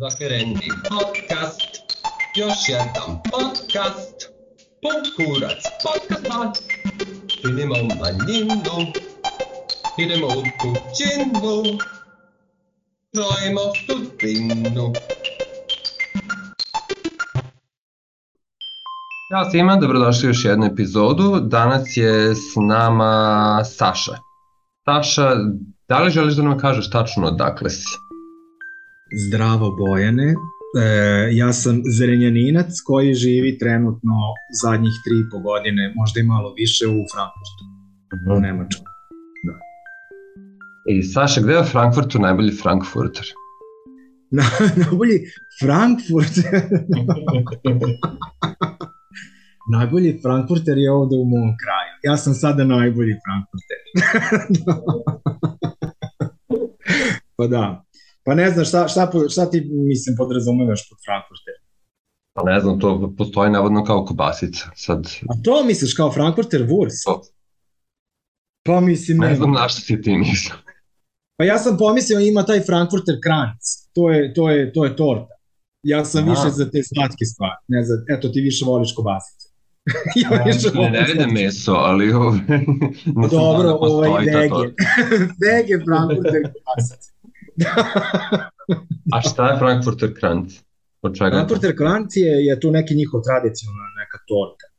[0.00, 1.60] Zakreni podcast,
[2.36, 4.16] još jedan podcast,
[4.82, 6.64] pun kurac podcast,
[7.26, 8.92] činimo manjinu,
[9.98, 11.78] idemo u kućinu,
[13.12, 14.92] krojimo sudbinu.
[19.32, 21.40] Ćao svima, dobrodošli u još jednu epizodu.
[21.40, 24.16] Danas je s nama Saša.
[24.84, 25.34] Saša,
[25.88, 28.03] da li želiš da nam kažeš tačno odakle si?
[29.16, 30.36] Zdravo Bojane, e,
[31.32, 34.14] ja sam zrenjaninac koji živi trenutno
[34.62, 37.62] zadnjih tri i po godine, možda i malo više u Frankfurtu,
[38.36, 38.84] u Nemačkoj.
[39.46, 39.54] Da.
[40.90, 43.26] I Saša, gde je u Frankfurtu najbolji Frankfurter?
[44.36, 44.44] Na,
[44.76, 45.18] najbolji
[45.62, 46.34] Frankfurt.
[49.76, 51.92] najbolji Frankfurter je ovde u mom kraju.
[52.02, 53.78] Ja sam sada najbolji Frankfurter.
[57.36, 57.84] pa da.
[58.24, 61.54] Pa ne znam šta, šta, šta ti mislim podrazumevaš pod Frankfurter?
[62.34, 64.70] Pa ne znam, to postoji navodno kao kobasica.
[64.74, 65.06] Sad...
[65.28, 67.04] A to misliš kao Frankfurter Wurst?
[67.04, 67.22] To.
[68.66, 69.18] Pa mislim...
[69.18, 70.54] Ne, ne znam na što si ti mislim.
[71.36, 73.62] Pa ja sam pomislio ima taj Frankfurter Kranz.
[73.94, 75.34] To je, to je, to je torta.
[75.82, 76.30] Ja sam Aha.
[76.30, 77.60] više za te slatke stvari.
[77.68, 79.48] Ne za, eto, ti više voliš kobasice.
[80.22, 82.38] ja ne, više ne, ne vidim meso, ali ove,
[83.30, 84.64] Dobro, da ovaj vege.
[85.46, 87.13] vege Frankfurter kobasice.
[89.14, 90.10] A šta je Frankfurter?
[91.02, 94.74] Od čega Frankfurter Kranz je, je tu neki njihov tradicionalna neka torta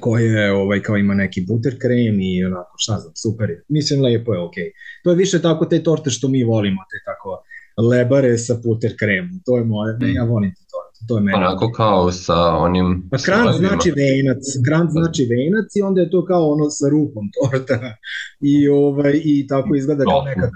[0.00, 3.64] koja je, ovaj, kao ima neki butter krem i onako, šta znam, super je.
[3.68, 4.64] Mislim, lepo je, okej.
[4.64, 4.70] Okay.
[5.04, 7.42] To je više tako te torte što mi volimo, te tako
[7.90, 9.40] lebare sa puter kremom.
[9.44, 10.14] To je moje, mm.
[10.14, 10.98] ja volim te torte.
[11.08, 11.36] To je meni.
[11.36, 13.08] Onako kao sa onim...
[13.10, 17.24] Pa kranz znači venac, kranz znači venac i onda je to kao ono sa rupom
[17.36, 17.78] torta.
[18.52, 20.50] I, ovaj, i tako izgleda kao neka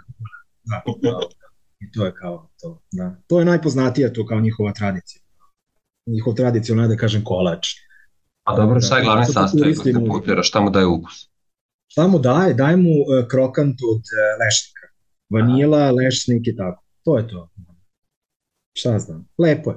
[0.67, 1.19] Da, da,
[1.83, 2.83] I to je kao to.
[2.93, 3.17] Da.
[3.27, 5.23] To je najpoznatija to kao njihova tradicija.
[6.07, 7.67] Njihov tradicija, onaj da kažem kolač.
[8.45, 9.77] A dobro, šta je glavni da, sastojak
[10.09, 11.29] putira, šta mu daje ukus?
[11.87, 12.55] Šta mu daje?
[12.55, 14.87] Daje mu uh, krokant od uh, lešnika.
[15.31, 16.85] Vanila, lešnik i tako.
[17.05, 17.49] To je to.
[18.79, 19.29] Šta znam.
[19.39, 19.77] Lepo je.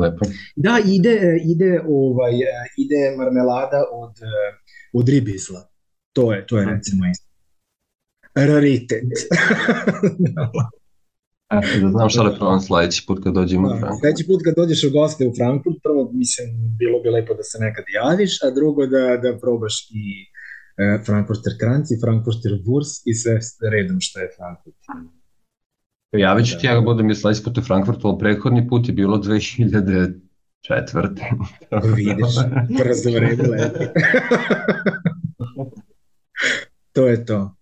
[0.00, 0.24] Lepo.
[0.56, 2.32] Da, ide, ide, ovaj,
[2.76, 4.14] ide marmelada od,
[4.92, 5.68] od ribizla.
[6.12, 7.27] To je, to je recimo isto
[8.46, 9.08] raritet.
[11.56, 14.00] Eto, da znam šta da probam sledeći put kad dođem u da, Frankfurt.
[14.00, 17.58] Sledeći put kad dođeš u goste u Frankfurt, prvo, mislim, bilo bi lepo da se
[17.58, 20.04] nekad javiš, a drugo da, da probaš i
[20.82, 23.34] e, Frankfurter Kranz i Frankfurter Wurst i sve
[23.74, 24.76] redom što je Frankfurt.
[26.12, 26.60] Javit ću da.
[26.60, 30.20] ti, ja ga budem i sledeći put u Frankfurtu, ali prethodni put je bilo 2004.
[31.96, 32.34] Vidiš,
[32.78, 33.84] brzo vreme leti.
[36.94, 37.57] to je to.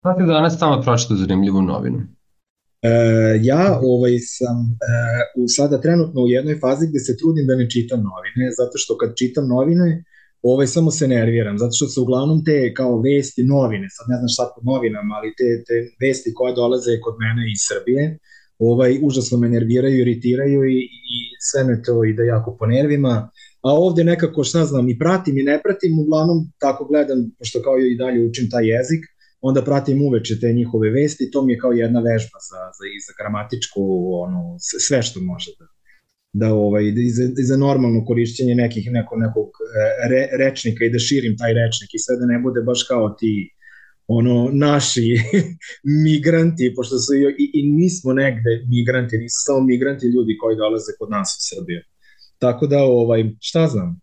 [0.00, 2.00] Šta ti danas tamo pročito zanimljivu novinu?
[2.82, 2.92] E,
[3.42, 4.74] ja ovaj sam e,
[5.42, 8.98] u sada trenutno u jednoj fazi gde se trudim da ne čitam novine, zato što
[9.00, 10.04] kad čitam novine,
[10.42, 14.28] ovaj samo se nerviram, zato što su uglavnom te kao vesti novine, sad ne znam
[14.34, 18.18] šta po novinama, ali te, te vesti koje dolaze kod mene iz Srbije,
[18.58, 20.78] ovaj, užasno me nerviraju, iritiraju i,
[21.14, 21.16] i
[21.48, 23.14] sve me to ide jako po nervima,
[23.66, 27.78] a ovde nekako šta znam i pratim i ne pratim, uglavnom tako gledam, pošto kao
[27.78, 29.02] i dalje učim taj jezik,
[29.40, 32.98] onda pratim uveče te njihove vesti, to mi je kao jedna vežba za, za, i
[33.06, 33.82] za gramatičku,
[34.24, 35.66] ono, sve što može da,
[36.32, 40.90] da ovaj, i za, i za normalno korišćenje nekih, neko, nekog e, re, rečnika i
[40.90, 43.50] da širim taj rečnik i sve da ne bude baš kao ti
[44.06, 45.06] ono naši
[46.06, 50.56] migranti, pošto su i, i, i mi smo negde migranti, nisu samo migranti ljudi koji
[50.56, 51.80] dolaze kod nas u Srbiju.
[52.38, 54.00] Tako da, ovaj, šta znam,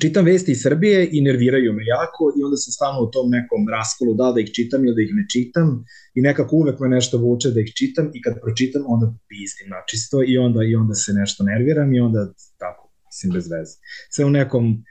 [0.00, 3.68] čitam vesti iz Srbije i nerviraju me jako i onda sam stalno u tom nekom
[3.76, 5.84] raskolu da da ih čitam ili da ih ne čitam
[6.14, 10.22] i nekako uvek me nešto vuče da ih čitam i kad pročitam onda pizdim načisto
[10.26, 13.74] i onda, i onda se nešto nerviram i onda tako, mislim bez veze.
[14.10, 14.84] Sve u nekom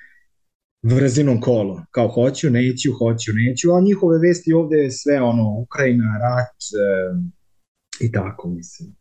[0.84, 6.10] vrzinom kolu, kao hoću, neću, hoću, neću, a njihove vesti ovde je sve ono, Ukrajina,
[6.24, 6.88] rat e,
[8.06, 8.97] i tako, mislim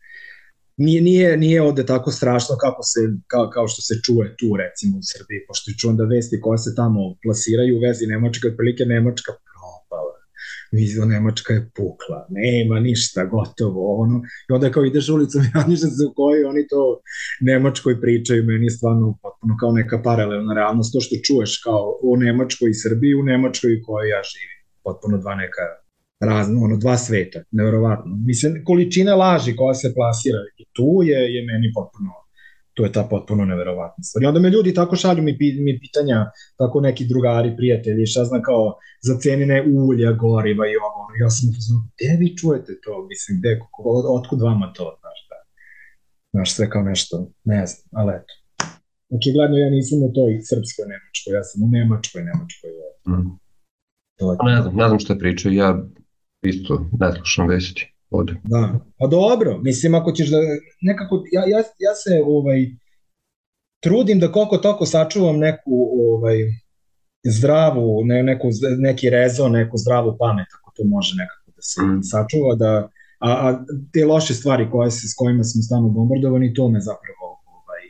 [0.76, 4.99] nije, nije, nije ovde tako strašno kako se, kao, kao što se čuje tu recimo
[4.99, 9.32] u Srbiji, pošto čujem da vesti koje se tamo plasiraju u vezi Nemačka, otprilike Nemačka
[9.49, 10.14] propala,
[10.73, 14.17] Vizio Nemačka je pukla, nema ništa, gotovo, ono,
[14.49, 17.00] i onda kao ideš ulicom i radiš se u kojoj oni to
[17.40, 22.17] Nemačkoj pričaju, meni je stvarno potpuno kao neka paralelna realnost, to što čuješ kao u
[22.17, 25.86] Nemačkoj i Srbiji, u Nemačkoj u kojoj ja živim, potpuno dva neka
[26.21, 28.13] razno, ono, dva sveta, neverovatno.
[28.27, 32.11] Mislim, količina laži koja se plasira i tu je, je meni potpuno,
[32.75, 34.23] to je ta potpuno neverovatna stvar.
[34.23, 38.43] I onda me ljudi tako šalju mi, mi pitanja, tako neki drugari, prijatelji, šta znam
[38.43, 43.39] kao za cenine ulja, goriva i ovo, ja sam uzmano, gde vi čujete to, mislim,
[43.39, 45.39] gde, od, otkud vama to, znaš, da.
[46.33, 48.33] Znaš, sve kao nešto, ne znam, ali eto.
[49.17, 52.71] Očigledno ja nisam u toj srpskoj Nemačkoj, ja sam u Nemačkoj Nemačkoj.
[53.09, 53.31] Mm.
[54.19, 54.39] To je...
[54.55, 55.69] Ne znam, ne znam što pričaju, ja
[56.49, 58.35] isto ne slušam vesti ovde.
[58.45, 60.39] Da, pa dobro, mislim ako ćeš da,
[60.81, 62.67] nekako, ja, ja, ja se ovaj,
[63.81, 66.37] trudim da koliko toko sačuvam neku ovaj,
[67.25, 68.49] zdravu, ne, neku,
[68.79, 72.03] neki rezon, neku zdravu pamet, ako to može nekako da se mm.
[72.03, 72.89] sačuva, da,
[73.21, 77.27] a, a te loše stvari koje se, s kojima smo stano bombardovani, to me zapravo
[77.57, 77.85] ovaj,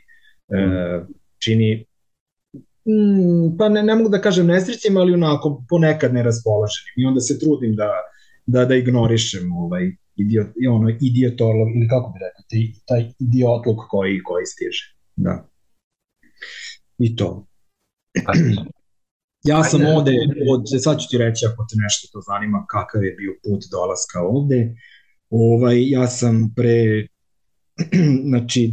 [0.50, 0.72] mm.
[0.72, 1.06] e,
[1.38, 1.86] čini
[2.84, 7.38] mm, pa ne, ne mogu da kažem nesrećima, ali onako ponekad neraspoloženim i onda se
[7.38, 7.90] trudim da,
[8.46, 14.22] da, da ignorišem ovaj, idiot, ono, idiotorlog, ili kako bi rekao, taj, taj idiotlog koji,
[14.22, 14.84] koji stiže.
[15.16, 15.48] Da.
[16.98, 17.46] I to.
[19.42, 20.12] Ja sam ovde,
[20.50, 24.18] od, sad ću ti reći ako te nešto to zanima, kakav je bio put dolaska
[24.22, 24.74] ovde.
[25.30, 27.06] Ovaj, ja sam pre,
[28.30, 28.70] znači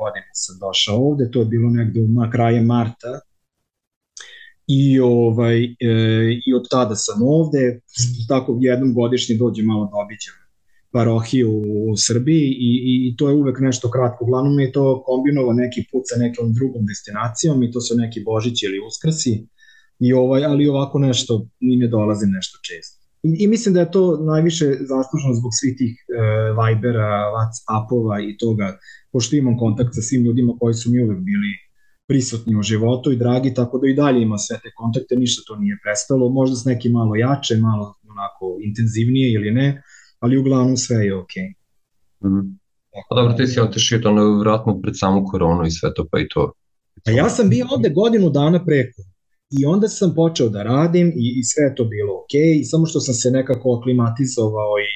[0.00, 3.20] godine sam došao ovde, to je bilo negde u kraje marta,
[4.66, 5.68] i ovaj e,
[6.46, 7.80] i od tada sam ovde
[8.28, 10.34] tako jednom godišnje dođem malo da obiđem
[10.92, 11.50] parohiju
[11.90, 12.70] u Srbiji i,
[13.06, 14.24] i to je uvek nešto kratko.
[14.24, 18.66] Uglavnom je to kombinova neki put sa nekom drugom destinacijom i to su neki Božići
[18.66, 19.46] ili Uskrsi,
[19.98, 22.96] i ovaj, ali ovako nešto ni ne dolazim nešto često.
[23.22, 26.04] I, I mislim da je to najviše zaslužno zbog svih tih e,
[26.58, 28.78] Vibera, Whatsappova i toga,
[29.12, 31.50] pošto imam kontakt sa svim ljudima koji su mi uvek bili
[32.08, 35.56] prisutni u životu i dragi, tako da i dalje ima sve te kontakte, ništa to
[35.56, 39.82] nije prestalo, možda s neki malo jače, malo onako intenzivnije ili ne,
[40.18, 41.42] ali uglavnom sve je okej.
[41.42, 42.28] Okay.
[42.28, 42.58] Mm.
[43.08, 46.28] Pa dobro, ti si otešio to vratno pred samu koronu i sve to, pa i
[46.28, 46.52] to.
[47.06, 49.02] A ja sam bio ovde godinu dana preko
[49.58, 52.64] i onda sam počeo da radim i, i sve je to bilo okej, okay, i
[52.64, 54.92] samo što sam se nekako aklimatizovao i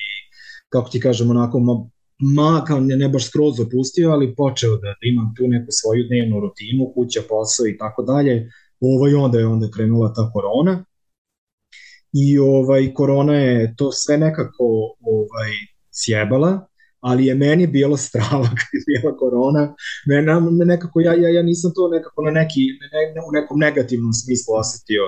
[0.69, 1.59] kako ti kažem, onako
[2.19, 6.05] ma, kao ne, ne baš skroz opustio, ali počeo da, da imam tu neku svoju
[6.09, 8.51] dnevnu rutinu, kuća, posao i tako dalje,
[8.81, 10.85] ovaj, onda je onda krenula ta korona
[12.13, 14.65] i ovaj korona je to sve nekako
[15.01, 15.53] ovaj
[15.93, 16.69] sjebala
[17.01, 19.75] ali je meni bilo strava kad je bila korona.
[20.07, 22.61] Mene, nekako, ja, ja, ja nisam to nekako na neki,
[22.93, 25.03] ne, u nekom negativnom smislu osetio.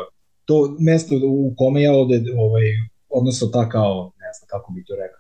[0.45, 2.67] To mesto u kome ja ovde, ovaj,
[3.09, 5.20] odnosno ta kao, ne znam kako bi to rekao,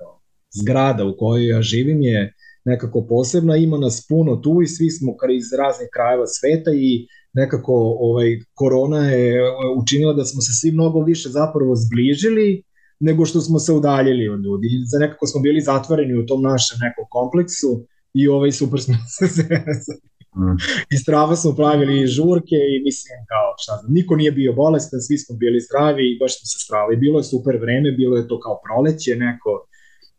[0.62, 5.14] zgrada u kojoj ja živim je nekako posebna, ima nas puno tu i svi smo
[5.38, 9.42] iz raznih krajeva sveta i nekako ovaj korona je
[9.82, 12.62] učinila da smo se svi mnogo više zapravo zbližili
[13.00, 14.68] nego što smo se udaljili od ljudi.
[14.92, 19.26] Za nekako smo bili zatvoreni u tom našem nekom kompleksu i ovaj super smo se
[19.26, 20.00] zezali.
[20.36, 20.56] Mm.
[20.94, 25.18] I strava smo pravili žurke i mislim kao šta znam, niko nije bio bolestan, svi
[25.18, 27.02] smo bili zdravi i baš smo se stravili.
[27.04, 29.52] Bilo je super vreme, bilo je to kao proleće neko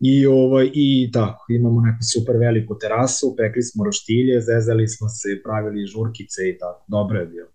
[0.02, 5.42] i, ovaj, i tako, imamo neku super veliku terasu, pekli smo roštilje, zezali smo se,
[5.44, 7.50] pravili žurkice i tako, dobro je bilo.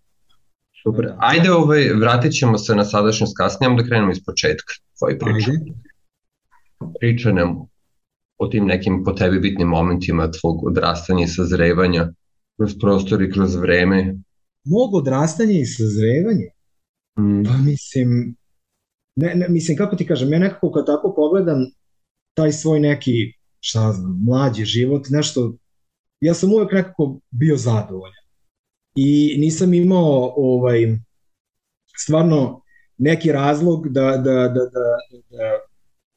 [0.83, 1.05] Super.
[1.05, 1.17] Da.
[1.19, 5.51] Ajde, ovaj, vratit ćemo se na sadašnjost kasnije, da krenemo iz početka tvoje priče.
[6.99, 7.67] Priča nam
[8.37, 12.13] o tim nekim po tebi bitnim momentima tvog odrastanja i sazrevanja
[12.57, 14.15] kroz prostor i kroz vreme.
[14.65, 16.49] Mog odrastanja i sazrevanja?
[17.19, 17.43] Mm.
[17.43, 18.35] Pa mislim,
[19.15, 21.65] ne, ne, mislim, kako ti kažem, ja nekako kad tako pogledam
[22.37, 25.57] taj svoj neki, šta znam, mlađi život, nešto,
[26.21, 28.23] ja sam uvek nekako bio zadovoljan.
[28.95, 30.97] I nisam imao ovaj
[31.97, 32.61] stvarno
[32.97, 34.87] neki razlog da, da, da, da,
[35.29, 35.59] da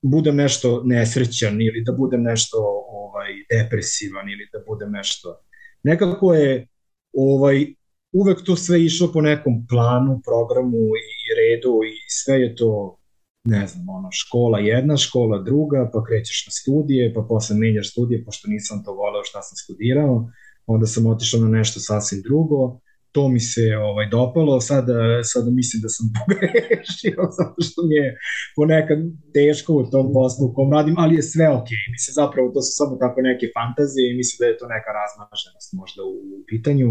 [0.02, 2.56] budem nešto nesrećan ili da budem nešto
[2.88, 5.40] ovaj depresivan ili da budem nešto.
[5.82, 6.66] Nekako je
[7.12, 7.66] ovaj
[8.12, 12.99] uvek to sve išlo po nekom planu, programu i redu i sve je to
[13.44, 18.24] ne znam, ono, škola jedna, škola druga, pa krećeš na studije, pa posle menjaš studije,
[18.24, 20.30] pošto nisam to voleo šta sam studirao,
[20.66, 22.80] onda sam otišao na nešto sasvim drugo,
[23.12, 28.08] to mi se ovaj dopalo, sada, sada mislim da sam pogrešio zato što mi je
[28.56, 28.98] ponekad
[29.34, 31.70] teško u tom poslu u kom radim, ali je sve ok.
[31.94, 35.68] Mislim, zapravo to su samo tako neke fantazije i mislim da je to neka razmaženost
[35.80, 36.88] možda u, u pitanju.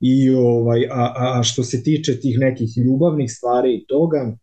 [0.00, 1.04] I ovaj, a,
[1.36, 4.36] a što se tiče tih nekih ljubavnih stvari i toga,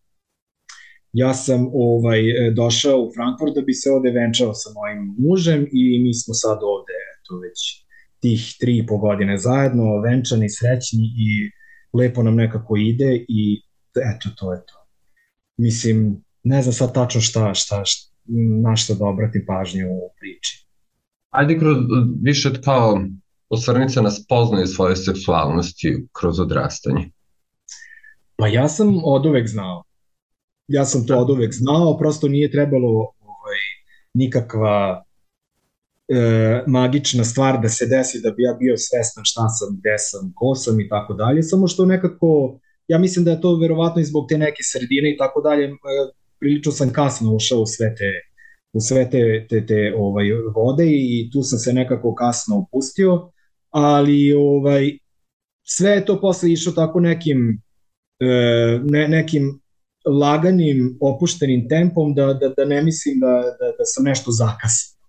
[1.14, 2.22] ja sam ovaj
[2.56, 6.60] došao u Frankfurt da bi se ovde venčao sa mojim mužem i mi smo sad
[6.62, 7.60] ovde to već
[8.20, 11.52] tih tri i po godine zajedno, venčani, srećni i
[11.98, 13.62] lepo nam nekako ide i
[13.96, 14.88] eto, to je to.
[15.58, 18.12] Mislim, ne znam sad tačno šta, šta, šta
[18.64, 20.68] na šta da obratim pažnju u priči.
[21.30, 21.78] Ajde kroz,
[22.22, 23.02] više kao
[23.50, 27.10] osvrnica na spoznaju svoje seksualnosti kroz odrastanje.
[28.36, 29.84] Pa ja sam od uvek znao.
[30.72, 32.90] Ja sam to od uvek znao, prosto nije trebalo
[33.22, 33.62] ovaj,
[34.14, 35.04] nikakva
[36.08, 40.32] e, magična stvar da se desi da bi ja bio svestan šta sam, gde sam,
[40.36, 44.06] ko sam i tako dalje, samo što nekako, ja mislim da je to verovatno i
[44.06, 45.72] zbog te neke sredine i tako dalje, e,
[46.40, 48.32] prilično sam kasno ušao u sve te
[48.74, 50.26] u sve te, te, te ovaj,
[50.56, 53.32] vode i tu sam se nekako kasno opustio,
[53.70, 54.98] ali ovaj,
[55.64, 57.62] sve je to posle išlo tako nekim
[58.20, 58.26] e,
[58.84, 59.61] ne, nekim
[60.06, 63.28] laganim, opuštenim tempom da, da, da ne mislim da,
[63.60, 65.02] da, da sam nešto zakasnio.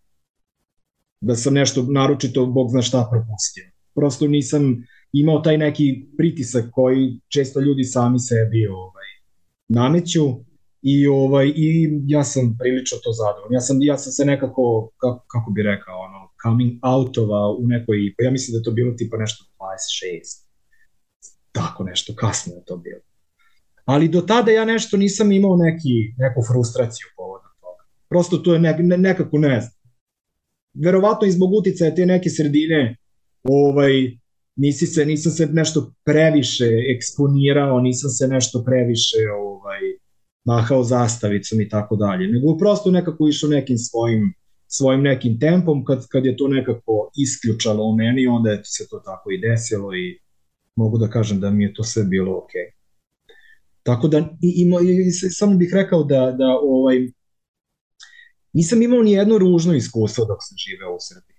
[1.20, 3.64] Da sam nešto naročito, Bog zna šta, propustio.
[3.94, 9.08] Prosto nisam imao taj neki pritisak koji često ljudi sami sebi ovaj,
[9.68, 10.24] nameću
[10.82, 13.52] i ovaj i ja sam prilično to zadovoljan.
[13.52, 18.14] Ja sam ja sam se nekako kako, kako bi rekao ono coming outova u nekoj
[18.18, 20.46] pa ja mislim da to bilo tipa nešto 26.
[21.52, 23.00] Tako nešto kasnije je to bilo.
[23.84, 27.82] Ali do tada ja nešto nisam imao neki, neku frustraciju povodom toga.
[28.08, 29.82] Prosto to je ne, ne, nekako ne znam.
[30.74, 32.96] Verovatno i zbog uticaja te neke sredine
[33.42, 33.92] ovaj,
[34.56, 39.80] nisi se, nisam se nešto previše eksponirao, nisam se nešto previše ovaj,
[40.44, 44.34] mahao zastavicom i tako dalje, nego prosto nekako išao nekim svojim
[44.74, 48.98] svojim nekim tempom, kad, kad je to nekako isključalo u meni, onda je se to
[49.04, 50.18] tako i desilo i
[50.76, 52.60] mogu da kažem da mi je to sve bilo okej.
[52.60, 52.81] Okay.
[53.82, 57.08] Tako da, i, i, i, samo bih rekao da, da ovaj,
[58.52, 61.36] nisam imao ni jedno ružno iskustvo dok sam živeo u Srbiji.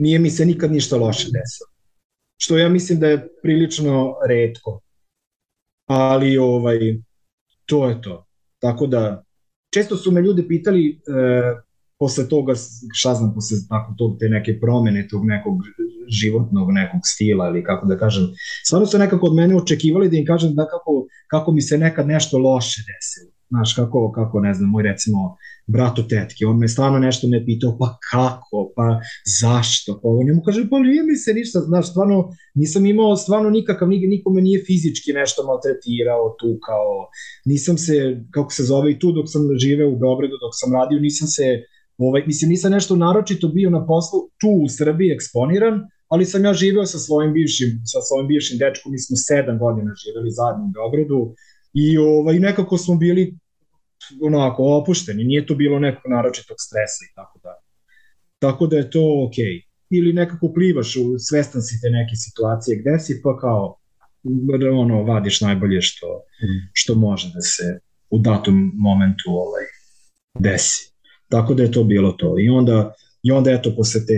[0.00, 1.70] Nije mi se nikad ništa loše desilo.
[2.36, 4.80] Što ja mislim da je prilično redko.
[5.86, 6.78] Ali ovaj,
[7.66, 8.26] to je to.
[8.58, 9.24] Tako da,
[9.74, 11.00] često su me ljudi pitali e,
[12.02, 12.54] posle toga,
[12.92, 15.58] šta znam, posle tako tog, te neke promene tog nekog
[16.20, 18.24] životnog nekog stila ili kako da kažem.
[18.66, 22.06] Stvarno su nekako od mene očekivali da im kažem da kako, kako mi se nekad
[22.06, 23.30] nešto loše desilo.
[23.52, 27.44] Znaš, kako, kako ne znam, moj recimo brat u tetke, on me stvarno nešto me
[27.44, 29.00] pitao, pa kako, pa
[29.40, 32.16] zašto, pa on njemu kaže, pa nije mi se ništa, znaš, stvarno
[32.54, 36.90] nisam imao stvarno nikakav, nikome nije fizički nešto maltretirao tu kao,
[37.44, 37.94] nisam se,
[38.30, 41.44] kako se zove i tu dok sam živeo u Beogradu, dok sam radio, nisam se
[42.06, 46.52] Ovaj, mislim, nisam nešto naročito bio na poslu tu u Srbiji eksponiran, ali sam ja
[46.52, 50.72] živeo sa svojim bivšim, sa svojim bivšim dečkom, mi smo sedam godina živeli zajedno u
[50.76, 51.34] Beogradu
[51.74, 53.38] i ovaj, nekako smo bili
[54.22, 57.52] onako opušteni, nije to bilo nekog naročitog stresa i tako da.
[58.38, 59.44] Tako da je to okej.
[59.44, 59.68] Okay.
[59.90, 63.76] Ili nekako plivaš, u, svestan si te neke situacije gde si, pa kao
[64.74, 66.06] ono, vadiš najbolje što,
[66.42, 66.70] mm.
[66.72, 67.78] što može da se
[68.10, 69.64] u datom momentu ovaj,
[70.38, 70.91] desi.
[71.32, 72.34] Tako da je to bilo to.
[72.38, 74.14] I onda, i onda eto, posle te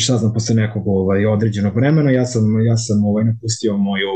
[0.00, 4.08] šta znam, posle nekog ovaj, određenog vremena, ja sam, ja sam ovaj, napustio moju,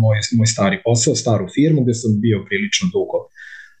[0.00, 3.18] moj, moj stari posao, staru firmu, gde sam bio prilično dugo,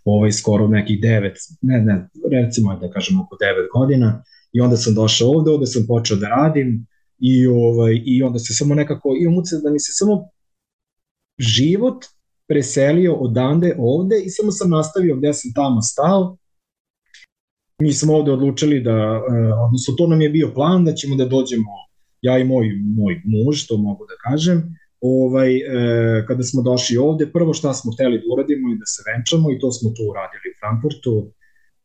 [0.04, 4.22] ovaj, skoro nekih devet, ne, ne, recimo da kažem oko devet godina,
[4.52, 6.86] i onda sam došao ovde, ovde sam počeo da radim,
[7.18, 10.28] i, ovaj, i onda se samo nekako, imam uce da mi se samo
[11.38, 12.04] život
[12.48, 16.36] preselio odande ovde i samo sam nastavio gde sam tamo stao
[17.80, 21.24] mi smo ovde odlučili da, e, odnosno to nam je bio plan da ćemo da
[21.24, 21.72] dođemo,
[22.22, 27.32] ja i moj, moj muž, to mogu da kažem, ovaj, e, kada smo došli ovde,
[27.32, 30.46] prvo šta smo hteli da uradimo i da se venčamo i to smo tu uradili
[30.50, 31.32] u Frankfurtu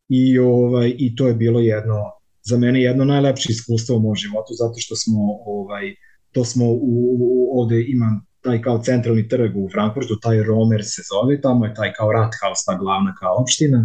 [0.08, 1.98] i, ovaj, i to je bilo jedno,
[2.42, 5.94] za mene jedno najlepše iskustvo u mojom životu, zato što smo, ovaj,
[6.32, 11.02] to smo u, u, ovde ima taj kao centralni trg u Frankfurtu, taj Romer se
[11.10, 13.80] zove, tamo je taj kao Rathaus, ta glavna kao opština,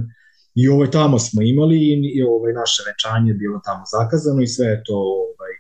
[0.56, 4.48] I ovaj, tamo smo imali i, i ovaj, naše venčanje je bilo tamo zakazano i
[4.48, 5.54] sve je to ovaj,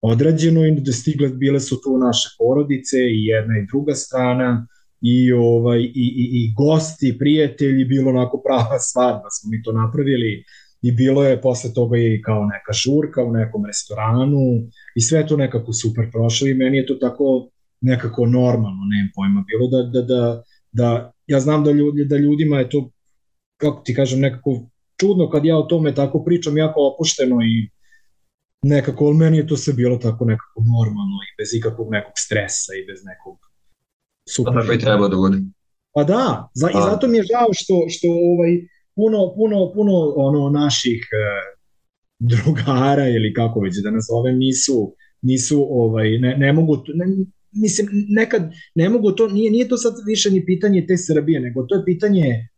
[0.00, 4.66] odrađeno i da stigle, bile su tu naše porodice i jedna i druga strana
[5.00, 10.44] i, ovaj, i, i, i gosti, prijatelji, bilo onako prava svadba, smo mi to napravili
[10.82, 14.40] i bilo je posle toga i kao neka žurka u nekom restoranu
[14.94, 17.48] i sve to nekako super prošlo i meni je to tako
[17.80, 20.42] nekako normalno, nemam pojma, bilo da, da, da,
[20.72, 22.90] da ja znam da, ljudi, da ljudima je to
[23.56, 24.68] kako ti kažem, nekako
[25.00, 27.70] čudno kad ja o tome tako pričam, jako opušteno i
[28.62, 32.72] nekako, ali meni je to sve bilo tako nekako normalno i bez ikakvog nekog stresa
[32.74, 33.38] i bez nekog
[34.28, 34.54] super.
[34.54, 35.38] Pa tako i treba da bude.
[35.94, 38.52] Pa da, za, i zato mi je žao što, što ovaj,
[38.94, 41.16] puno, puno, puno ono naših e,
[42.18, 47.06] drugara ili kako već da nazovem nisu, nisu ovaj, ne, ne mogu, ne,
[47.52, 51.62] mislim, nekad ne mogu to, nije, nije to sad više ni pitanje te Srbije, nego
[51.62, 52.48] to je pitanje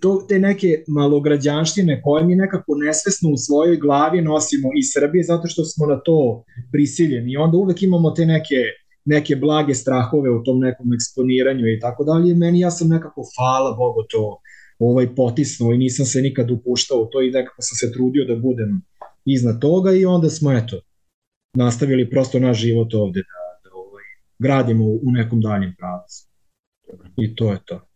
[0.00, 5.48] to, te neke malograđanštine koje mi nekako nesvesno u svojoj glavi nosimo iz Srbije zato
[5.48, 8.60] što smo na to prisiljeni i onda uvek imamo te neke
[9.04, 12.34] neke blage strahove u tom nekom eksponiranju i tako dalje.
[12.34, 14.40] Meni ja sam nekako, hvala Bogu, to
[14.78, 18.36] ovaj potisnuo i nisam se nikad upuštao u to i nekako sam se trudio da
[18.36, 18.82] budem
[19.24, 20.80] iznad toga i onda smo eto
[21.56, 24.04] nastavili prosto naš život ovde da, da ovaj,
[24.38, 26.26] gradimo u nekom daljem pravcu.
[27.16, 27.89] I to je to.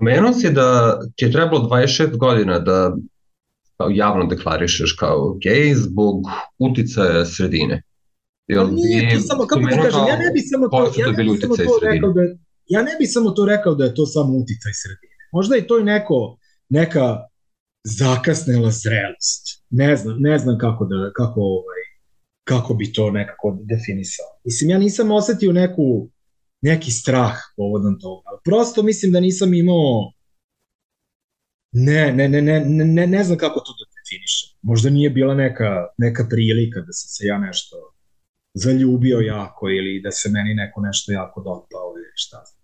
[0.00, 2.96] Pomenuo si da ti je trebalo 26 godina da
[3.76, 6.16] kao javno deklarišeš kao gej zbog
[6.58, 7.82] uticaja sredine.
[8.46, 11.24] Jel pa nije to samo, kako ti kažem, ja ne bi samo to, ja ne
[11.24, 12.22] bi samo to rekao da,
[12.66, 15.14] ja ne bi samo to rekao da je to samo uticaj sredine.
[15.32, 16.38] Možda je to i neko,
[16.68, 17.18] neka
[17.84, 19.64] zakasnela zrelost.
[19.70, 21.82] Ne znam, ne znam kako da, kako ovaj,
[22.44, 24.26] kako bi to nekako definisao.
[24.44, 26.08] Mislim, ja nisam osetio neku,
[26.62, 30.12] neki strah povodom toga, prosto mislim da nisam imao
[31.72, 34.58] ne, ne, ne, ne, ne, ne znam kako to da definišem.
[34.62, 37.76] Možda nije bila neka, neka prilika da sam se ja nešto
[38.54, 42.60] zaljubio jako ili da se meni neko nešto jako dopao ili šta znam.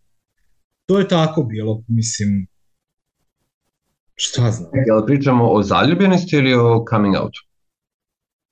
[0.86, 2.46] To je tako bilo, mislim,
[4.14, 4.70] šta znam.
[4.86, 7.40] Jel pričamo o zaljubljenosti ili o coming outu?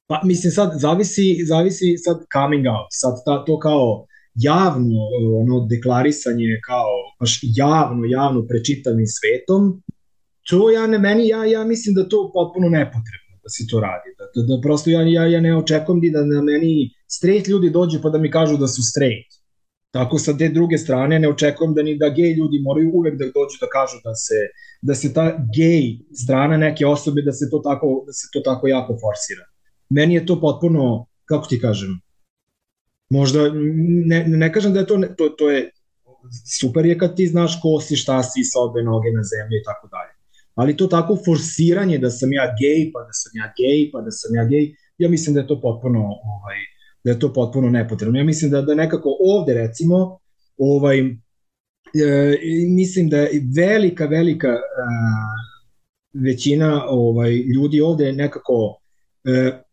[0.07, 5.00] Pa mislim sad zavisi, zavisi sad coming out, sad ta, to kao javno
[5.41, 9.83] ono deklarisanje kao baš javno, javno prečitanim svetom,
[10.49, 14.11] to ja ne meni, ja, ja mislim da to potpuno nepotrebno da se to radi.
[14.19, 18.00] Da, da, da prosto ja, ja, ja ne očekujem da na meni straight ljudi dođu
[18.03, 19.31] pa da mi kažu da su straight.
[19.91, 23.25] Tako sa te druge strane ne očekujem da ni da gej ljudi moraju uvek da
[23.25, 24.41] dođu da kažu da se
[24.83, 25.26] da se ta
[25.57, 29.45] gej strana neke osobe da se to tako da se to tako jako forsira
[29.91, 32.00] meni je to potpuno, kako ti kažem,
[33.11, 33.50] možda,
[34.06, 35.70] ne, ne kažem da je to, to, to je,
[36.58, 39.64] super je kad ti znaš ko si, šta si sa obe noge na zemlji i
[39.64, 40.12] tako dalje.
[40.54, 44.11] Ali to tako forsiranje da sam ja gej, pa da sam ja gej, pa da
[44.11, 46.58] sam ja gej, ja mislim da je to potpuno, ovaj,
[47.04, 48.18] da je to potpuno nepotrebno.
[48.18, 50.18] Ja mislim da, da nekako ovde recimo,
[50.58, 54.61] ovaj, e, mislim da je velika, velika e,
[56.12, 58.78] većina ovaj, ljudi ovde nekako
[59.25, 59.63] e,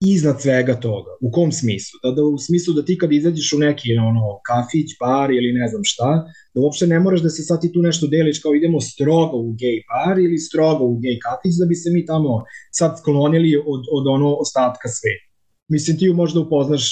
[0.00, 1.10] iznad svega toga.
[1.20, 1.98] U kom smislu?
[2.02, 5.68] Da, da u smislu da ti kad izađeš u neki ono, kafić, bar ili ne
[5.68, 6.10] znam šta,
[6.54, 9.52] da uopšte ne moraš da se sad ti tu nešto deliš kao idemo strogo u
[9.52, 13.82] gej bar ili strogo u gej kafić da bi se mi tamo sad sklonili od,
[13.92, 15.28] od ono ostatka sveta.
[15.68, 16.84] Mislim ti možda upoznaš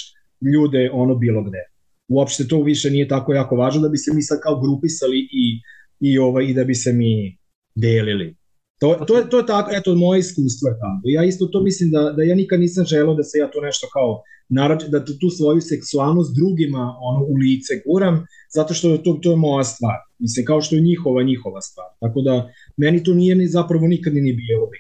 [0.55, 1.63] ljude ono bilo gde.
[2.09, 5.61] Uopšte to više nije tako jako važno da bi se mi sad kao grupisali i,
[6.01, 7.39] i, ovaj, i da bi se mi
[7.75, 8.37] delili.
[8.83, 11.03] To, to, je, to je tako, eto, moje iskustvo je tako.
[11.05, 13.87] Ja isto to mislim da, da ja nikad nisam želeo da se ja to nešto
[13.93, 19.31] kao, naravno, da tu svoju seksualnost drugima ono, u lice guram, zato što to, to
[19.31, 19.99] je moja stvar.
[20.19, 21.87] Mislim, kao što je njihova, njihova stvar.
[22.01, 24.79] Tako da, meni to nije ni zapravo nikad ni bilo bi.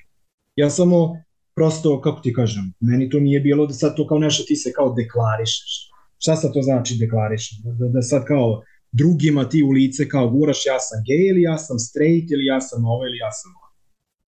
[0.56, 1.16] Ja samo,
[1.54, 4.72] prosto, kako ti kažem, meni to nije bilo da sad to kao nešto ti se
[4.72, 5.90] kao deklarišeš.
[6.18, 7.58] Šta sad to znači deklarišeš?
[7.64, 8.62] Da, da, da sad kao
[8.92, 12.60] drugima ti u lice kao guraš ja sam gej ili ja sam straight ili ja
[12.60, 13.61] sam ovo ili ja sam ovo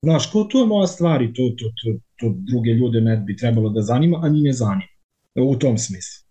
[0.04, 3.36] Znaš, ko to je moja stvar i to, to, to, to druge ljude ne bi
[3.36, 4.92] trebalo da zanima, a ni ne zanima.
[5.52, 6.24] U tom smislu.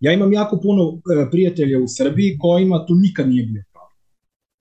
[0.00, 3.98] Ja imam jako puno e, prijatelja u Srbiji kojima to nikad nije bio problem.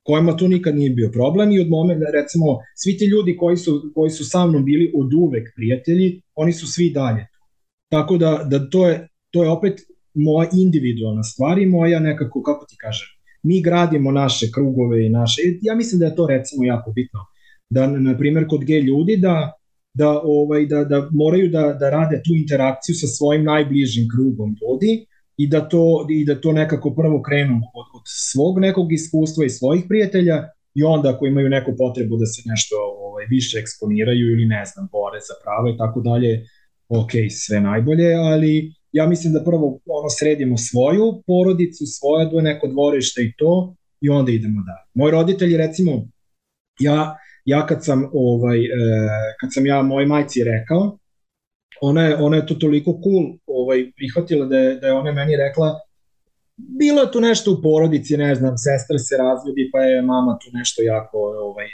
[0.04, 2.46] Kojima to nikad nije bio problem i od momenta, recimo,
[2.76, 6.68] svi ti ljudi koji su, koji su sa mnom bili od uvek prijatelji, oni su
[6.74, 7.28] svi dalje.
[7.90, 9.82] Tako da, da to, je, to je opet
[10.14, 13.08] moja individualna stvar i moja nekako, kako ti kažem,
[13.44, 17.20] mi gradimo naše krugove i naše, ja mislim da je to recimo jako bitno
[17.70, 19.54] da na primjer kod gej ljudi da
[19.94, 25.06] da ovaj da da moraju da da rade tu interakciju sa svojim najbližim krugom ljudi
[25.38, 29.50] i da to i da to nekako prvo krenu od, od svog nekog iskustva i
[29.50, 30.44] svojih prijatelja
[30.76, 32.76] i onda ako imaju neku potrebu da se nešto
[33.08, 36.46] ovaj više eksponiraju ili ne znam bore za prava i tako dalje
[36.90, 42.68] ok, sve najbolje, ali ja mislim da prvo ono sredimo svoju porodicu, svoje do neko
[42.68, 44.86] dvorište i to i onda idemo dalje.
[44.94, 46.08] Moji roditelji recimo
[46.80, 48.70] ja ja kad sam ovaj e,
[49.42, 50.98] kad sam ja moj majci rekao
[51.82, 55.36] ona je ona je to toliko cool ovaj prihvatila da je, da je ona meni
[55.36, 55.80] rekla
[56.58, 60.48] bilo je tu nešto u porodici, ne znam, sestra se razvodi, pa je mama tu
[60.58, 61.18] nešto jako
[61.50, 61.68] ovaj,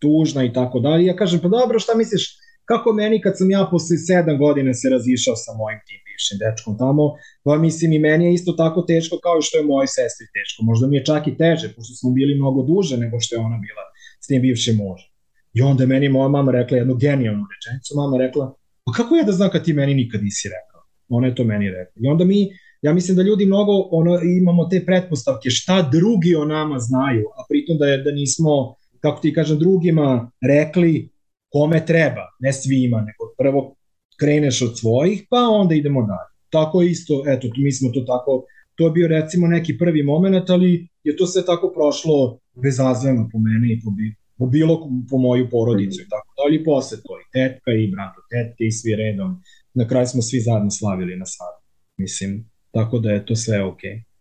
[0.00, 1.04] tužna i tako dalje.
[1.04, 2.24] Ja kažem, pa dobro, šta misliš,
[2.64, 6.78] kako meni kad sam ja posle sedam godina se razišao sa mojim tim bivšim dečkom
[6.78, 7.04] tamo,
[7.44, 10.58] pa mislim i meni je isto tako teško kao što je mojoj sestri teško.
[10.70, 13.58] Možda mi je čak i teže, pošto smo bili mnogo duže nego što je ona
[13.66, 13.84] bila
[14.22, 15.08] s tim bivšim mužem.
[15.54, 18.54] I onda meni moja mama rekla jednu genijalnu rečenicu, mama rekla,
[18.84, 20.82] pa kako ja da znam kad ti meni nikad nisi rekao?
[21.08, 22.02] Ona je to meni rekla.
[22.04, 22.48] I onda mi,
[22.82, 27.44] ja mislim da ljudi mnogo ono, imamo te pretpostavke šta drugi o nama znaju, a
[27.48, 31.10] pritom da, je, da nismo, kako ti kažem, drugima rekli
[31.48, 33.74] kome treba, ne svima, nego prvo
[34.20, 36.32] kreneš od svojih, pa onda idemo dalje.
[36.50, 40.88] Tako isto, eto, mi smo to tako, to je bio recimo neki prvi moment, ali
[41.04, 43.90] je to sve tako prošlo bezazveno po mene i po,
[44.38, 48.64] po bilo po moju porodicu i tako dalje, posle to i tetka i brato tetke
[48.64, 49.40] i svi redom.
[49.74, 51.62] Na kraju smo svi zajedno slavili na svadbu.
[51.96, 53.90] Mislim, tako da je to sve okej.
[53.90, 54.12] Okay.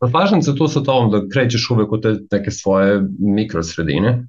[0.00, 4.28] Pa slažem se tu sa tobom da krećeš uvek u te neke svoje mikrosredine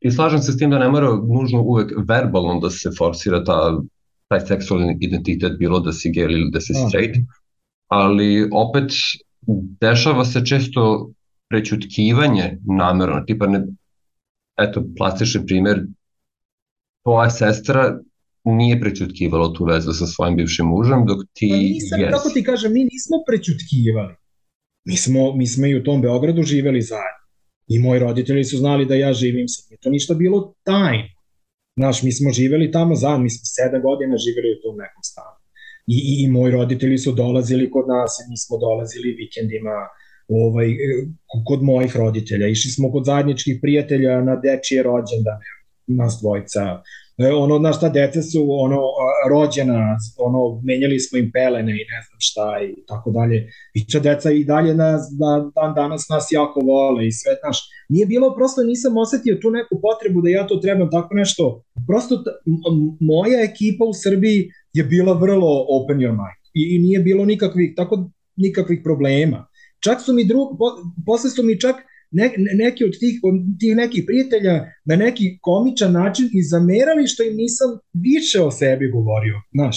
[0.00, 3.80] i slažem se s tim da ne mora nužno uvek verbalno da se forsira ta,
[4.28, 7.16] taj seksualni identitet, bilo da si gay ili da si straight,
[7.88, 8.90] ali opet
[9.80, 11.10] dešava se često
[11.48, 13.66] prećutkivanje namerno, tipa ne,
[14.58, 15.82] eto, plastični primer,
[17.02, 17.98] tvoja sestra
[18.44, 22.12] nije prećutkivala tu vezu sa svojim bivšim mužem, dok ti pa nisam, jesi.
[22.12, 24.14] Kako ti kažem, mi nismo prećutkivali.
[24.84, 27.22] Mi smo, mi smo i u tom Beogradu živeli zajedno.
[27.68, 31.08] I moji roditelji su znali da ja živim sa Nije to ništa bilo tajno.
[31.78, 35.36] Znaš, mi smo živeli tamo zajedno, mi smo sedam godina živeli u tom nekom stanu.
[35.86, 39.76] I, i, moji roditelji su dolazili kod nas, i mi smo dolazili vikendima
[40.28, 40.68] ovaj,
[41.46, 42.46] kod mojih roditelja.
[42.48, 45.46] Išli smo kod zajedničkih prijatelja na dečije rođendane,
[45.86, 46.82] nas dvojica.
[47.18, 48.80] E, ono, znaš, ta deca su ono,
[49.30, 53.48] rođena, ono, menjali smo im pelene i ne znam šta i tako dalje.
[53.74, 57.58] I ta deca i dalje nas, da, dan danas nas jako vole i sve, znaš,
[57.88, 61.62] nije bilo, prosto nisam osetio tu neku potrebu da ja to trebam tako nešto.
[61.88, 62.14] Prosto
[63.00, 67.72] moja ekipa u Srbiji je bila vrlo open your mind i, i nije bilo nikakvih,
[67.76, 69.46] tako nikakvih problema.
[69.84, 70.66] Čak su mi drug, po,
[71.06, 71.76] posle su mi čak
[72.10, 77.22] ne, neki od tih, od tih nekih prijatelja na neki komičan način i zamerali što
[77.22, 79.76] im nisam više o sebi govorio, znaš.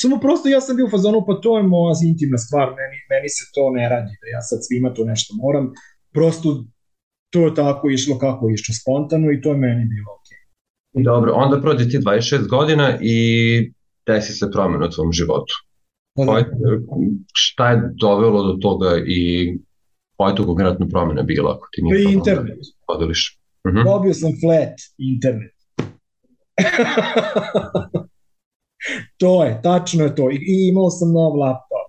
[0.00, 3.28] Samo prosto ja sam bio u fazonu, pa to je moja intimna stvar, meni, meni
[3.28, 5.72] se to ne radi, da ja sad svima to nešto moram,
[6.12, 6.64] prosto
[7.32, 10.28] to je tako išlo kako je išlo spontano i to je meni bilo ok.
[11.04, 13.18] Dobro, onda prođe ti 26 godina i
[14.08, 15.54] desi se promena u tvom životu.
[16.16, 16.44] Pa da.
[17.34, 19.52] Šta je dovelo do toga i
[20.16, 22.58] koja je to konkretna promena bila ako ti nije to internet.
[22.58, 23.40] Da podeliš?
[23.64, 23.84] Uh -huh.
[23.84, 25.54] Dobio sam flat internet.
[29.20, 30.30] to je, tačno je to.
[30.30, 31.88] I, I imao sam nov laptop.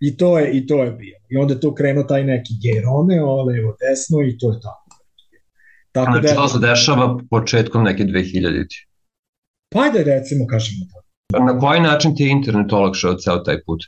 [0.00, 1.18] I to je, i to je bilo.
[1.28, 4.82] I onda je to krenuo taj neki Gerone, levo, desno i to je tako.
[5.92, 8.86] Tako znači, da, to se dešava početkom neke 2000-ti?
[9.72, 11.05] Pa ajde recimo kažemo to.
[11.32, 13.80] Na koji način ti je internet olakšao ceo taj put?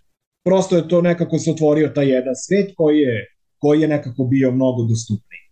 [0.45, 3.27] Prosto je to nekako se otvorio taj jedan svet koji je
[3.59, 5.45] koji je nekako bio mnogo dostupniji.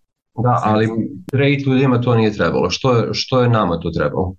[0.42, 0.88] Da, ali
[1.32, 2.70] trade ljudima to nije trebalo.
[2.70, 4.36] Što je, što je nama to trebalo?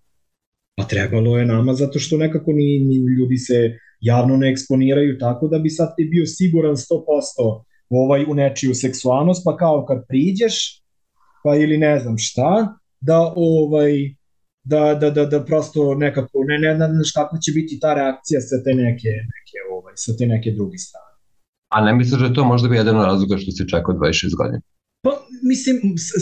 [0.76, 5.48] Pa trebalo je nama zato što nekako ni, ni ljudi se javno ne eksponiraju tako
[5.48, 10.84] da bi sad ti bio siguran 100% ovaj, u nečiju seksualnost, pa kao kad priđeš,
[11.44, 13.94] pa ili ne znam šta, da ovaj
[14.72, 18.64] da, da, da, da prosto nekako, ne, ne, znaš kakva će biti ta reakcija sa
[18.64, 21.14] te neke, neke ovaj, sa te neke druge strane.
[21.76, 24.62] A ne misliš da to možda bi jedan razloga što si čekao 26 godina?
[25.06, 25.12] Pa,
[25.44, 25.76] mislim,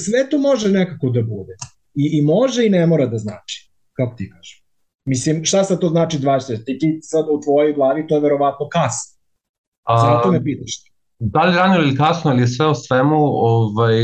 [0.05, 1.55] sve to može nekako da bude.
[1.95, 3.71] I, I može i ne mora da znači.
[3.93, 4.63] Kako ti kažeš?
[5.05, 6.65] Mislim, šta sad to znači 26?
[6.65, 9.15] Ti, ti sad u tvojoj glavi to je verovatno kasno.
[9.83, 10.71] A, Zato me pitaš.
[11.19, 13.15] Da li rano ili kasno, ali je sve o svemu...
[13.19, 13.95] Ovaj...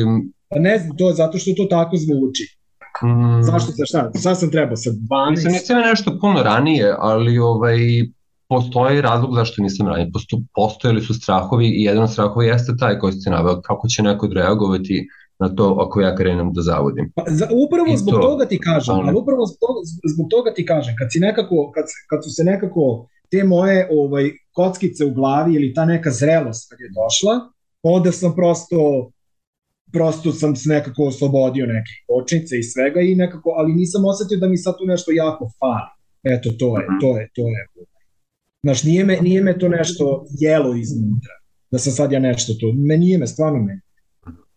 [0.49, 2.61] Pa ne znam, to je zato što to tako zvuči.
[3.03, 3.41] Mm.
[3.43, 4.11] Zašto se šta?
[4.13, 5.31] Sad sam trebao sa 12?
[5.31, 7.77] Mislim, nisam nešto puno ranije, ali ovaj,
[8.49, 10.11] postoji razlog zašto nisam ranije.
[10.13, 14.03] Posto, postojali su strahovi i jedan od strahova jeste taj koji ste naveo, kako će
[14.03, 15.07] neko reagovati
[15.39, 17.11] na to ako ja krenem da zavodim.
[17.15, 19.79] Pa, za, upravo I zbog to, toga ti kažem, ali upravo zbog toga,
[20.13, 24.31] zbog toga ti kažem, kad, si nekako, kad, kad su se nekako te moje ovaj,
[24.51, 27.33] kockice u glavi ili ta neka zrelost kad je došla,
[27.83, 29.11] onda sam prosto
[29.93, 34.47] prosto sam se nekako oslobodio neke kočnice i svega i nekako, ali nisam osetio da
[34.47, 35.91] mi sad tu nešto jako fali.
[36.23, 37.67] Eto, to je, to je, to je
[38.63, 41.34] Znaš, nije me, nije me to nešto jelo iznutra,
[41.71, 43.82] da sam sad ja nešto tu, me nije me, stvarno me.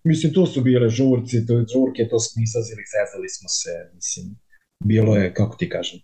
[0.05, 4.37] Mislim, tu su bile žurci, to, žurke, to smo izlazili, zezali smo se, mislim,
[4.85, 6.01] bilo je, kako ti kažem.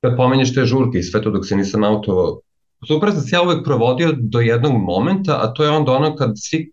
[0.00, 2.40] Kad pomenješ te žurke i sve to dok se nisam auto,
[2.88, 6.32] super sam se ja uvek provodio do jednog momenta, a to je onda ono kad
[6.36, 6.72] svi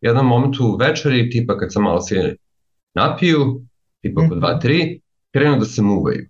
[0.00, 2.36] jedan moment u večeri, tipa kad sam malo svi
[2.94, 3.62] napiju,
[4.02, 4.98] tipa oko 2-3, mhm.
[5.32, 6.26] krenu da se muvaju.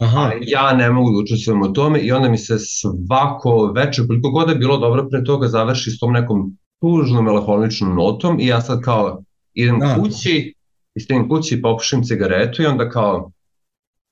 [0.00, 0.32] Aha.
[0.40, 4.48] ja ne mogu da učestvujem u tome i onda mi se svako večer, koliko god
[4.48, 8.80] je bilo dobro pre toga, završi s tom nekom tužnom melahoničnom notom i ja sad
[8.80, 9.22] kao
[9.54, 9.94] idem da.
[9.94, 10.54] kući
[10.94, 13.30] i stignem kući, popušim cigaretu i onda kao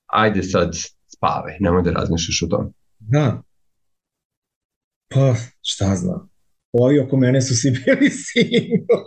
[0.07, 2.71] ajde sad spavaj, nemoj da razmišljaš o tome.
[2.99, 3.43] Da.
[5.09, 6.30] Pa, šta znam.
[6.73, 9.03] Ovi oko mene su svi bili single.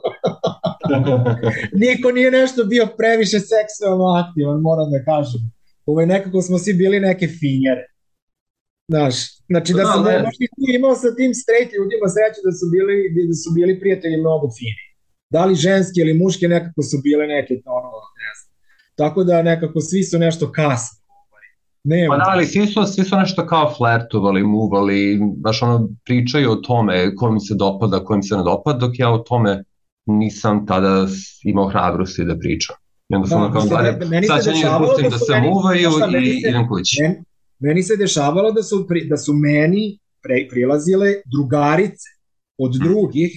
[1.84, 5.42] Niko nije nešto bio previše seksualno aktivan, moram da kažem
[5.86, 7.86] ovaj, nekako smo svi bili neke finjere.
[8.92, 9.16] Znaš,
[9.52, 10.46] znači da, da sam da, možda
[10.78, 12.96] imao sa tim straight ljudima sreće da su bili,
[13.30, 14.84] da su bili prijatelji mnogo fini.
[15.34, 18.52] Da li ženski ili muške nekako su bile neke, ono, ne znam.
[18.96, 21.03] tako da nekako svi su nešto kasni.
[21.84, 22.14] Nema.
[22.14, 26.56] Pa da, ali svi su, svi su nešto kao flertovali, muvali, baš ono pričaju o
[26.56, 29.64] tome ko mi se dopada, ko mi se ne dopada, dok ja o tome
[30.06, 31.08] nisam tada
[31.44, 32.76] imao hrabrosti da pričam.
[33.10, 35.90] I onda sam da, kao dalje, sad će njih da pustim da se muvaju
[36.24, 37.02] i idem kući.
[37.02, 37.16] Meni,
[37.60, 42.10] meni se dešavalo da su, pri, da su meni pre, prilazile drugarice
[42.58, 43.32] od drugih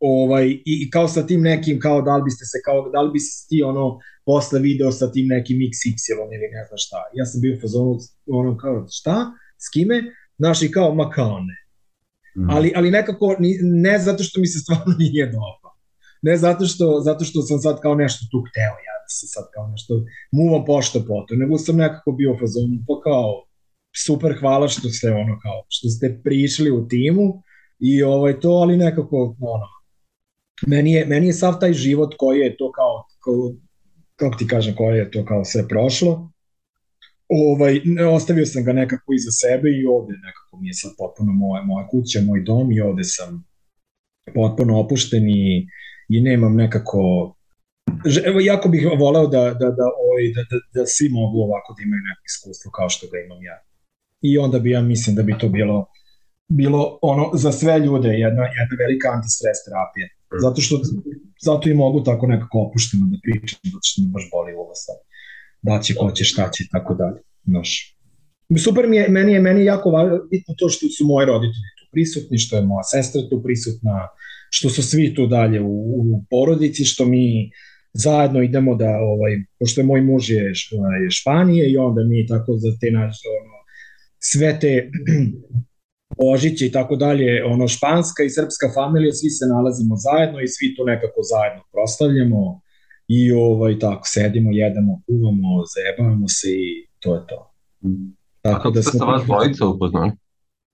[0.00, 3.10] ovaj, i, i kao sa tim nekim, kao da li biste se, kao da li
[3.12, 6.96] bi se ti ono, posle video sa tim nekim XY ili ne znam šta.
[7.14, 9.32] Ja sam bio u fazonu, ono kao, šta?
[9.58, 10.02] S kime?
[10.38, 11.58] Znaš, i kao, ma kao ne.
[12.36, 12.50] Mm.
[12.50, 15.68] Ali, ali nekako, ne zato što mi se stvarno nije dobro.
[16.22, 19.44] Ne zato što, zato što sam sad kao nešto tu hteo, ja da se sad
[19.54, 23.44] kao nešto muvam pošto poto, nego sam nekako bio u fazonu, pa kao,
[24.06, 27.42] super, hvala što ste ono kao, što ste prišli u timu
[27.78, 29.66] i ovaj to, ali nekako, ono,
[30.66, 33.52] meni je, meni je sav taj život koji je to kao, kao
[34.16, 36.32] kako ti kažem, koje je to kao sve prošlo.
[37.28, 37.80] Ovaj,
[38.14, 41.88] ostavio sam ga nekako iza sebe i ovde nekako mi je sad potpuno moja, moja
[41.88, 43.44] kuća, moj dom i ovde sam
[44.34, 45.66] potpuno opušten i,
[46.08, 47.00] i nemam nekako
[48.24, 51.82] Evo, jako bih voleo da, da, da, ovaj, da, da, da svi mogu ovako da
[51.82, 53.56] imaju neko iskustvo kao što ga imam ja.
[54.20, 55.86] I onda bi ja mislim da bi to bilo
[56.48, 60.06] bilo ono za sve ljude jedna, jedna velika antistres terapija.
[60.40, 60.80] Zato što
[61.42, 64.98] zato i mogu tako nekako opušteno da pričam, zato što me baš boli ovo sad.
[65.62, 67.20] Da će, ko će, šta će, tako dalje.
[67.44, 67.96] Znaš.
[68.64, 69.90] Super mi je, meni je, meni je jako
[70.30, 74.08] bitno to što su moji roditelji tu prisutni, što je moja sestra tu prisutna,
[74.50, 75.74] što su svi tu dalje u,
[76.14, 77.50] u porodici, što mi
[77.92, 80.44] zajedno idemo da, ovaj, pošto je moj muž je,
[81.04, 83.56] je Španije i onda mi tako za te naše, ono,
[84.18, 84.90] sve te
[86.18, 90.74] Božiće i tako dalje, ono španska i srpska familija, svi se nalazimo zajedno i svi
[90.76, 92.60] to nekako zajedno proslavljamo
[93.08, 97.52] i ovaj, tako sedimo, jedemo, kuvamo, zajebavamo se i to je to.
[98.42, 100.10] Tako A kako da ste vas dvojica upoznali?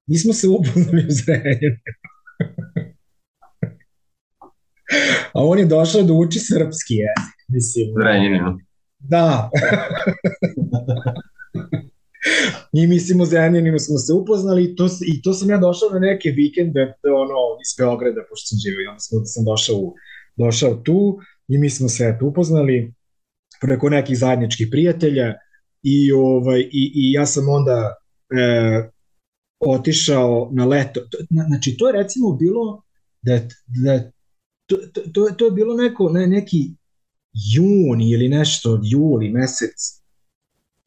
[0.07, 1.77] Mi smo se upoznali u Zrenjaninu.
[5.35, 7.87] A on je došao da uči srpski jezik, mislim.
[8.01, 8.59] Zrenjaninu.
[8.99, 9.51] Da.
[12.73, 15.99] I mislim u Zrenjaninu smo se upoznali i to, i to sam ja došao na
[15.99, 16.81] neke vikende
[17.23, 19.95] ono, iz Beograda, pošto sam živio i onda sam, sam došao, u,
[20.37, 22.95] došao tu i mi smo se upoznali
[23.61, 25.35] preko nekih zajedničkih prijatelja
[25.83, 27.95] i, ovaj, i, i ja sam onda
[28.31, 28.91] e,
[29.61, 31.01] otišao na leto.
[31.49, 32.83] Znači, to je recimo bilo
[33.23, 34.11] da, da
[34.67, 34.77] to,
[35.13, 36.75] to, to je bilo neko, ne, neki
[37.55, 39.99] juni ili nešto, juli mesec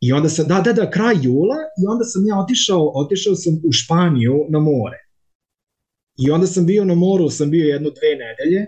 [0.01, 3.53] I onda sam, da, da, da, kraj jula i onda sam ja otišao, otišao sam
[3.53, 4.97] u Španiju na more.
[6.17, 8.65] I onda sam bio na moru, sam bio jedno dve nedelje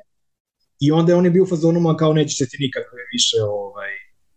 [0.79, 3.91] i onda je on je bio u fazonuma kao neće se ti nikad više ovaj,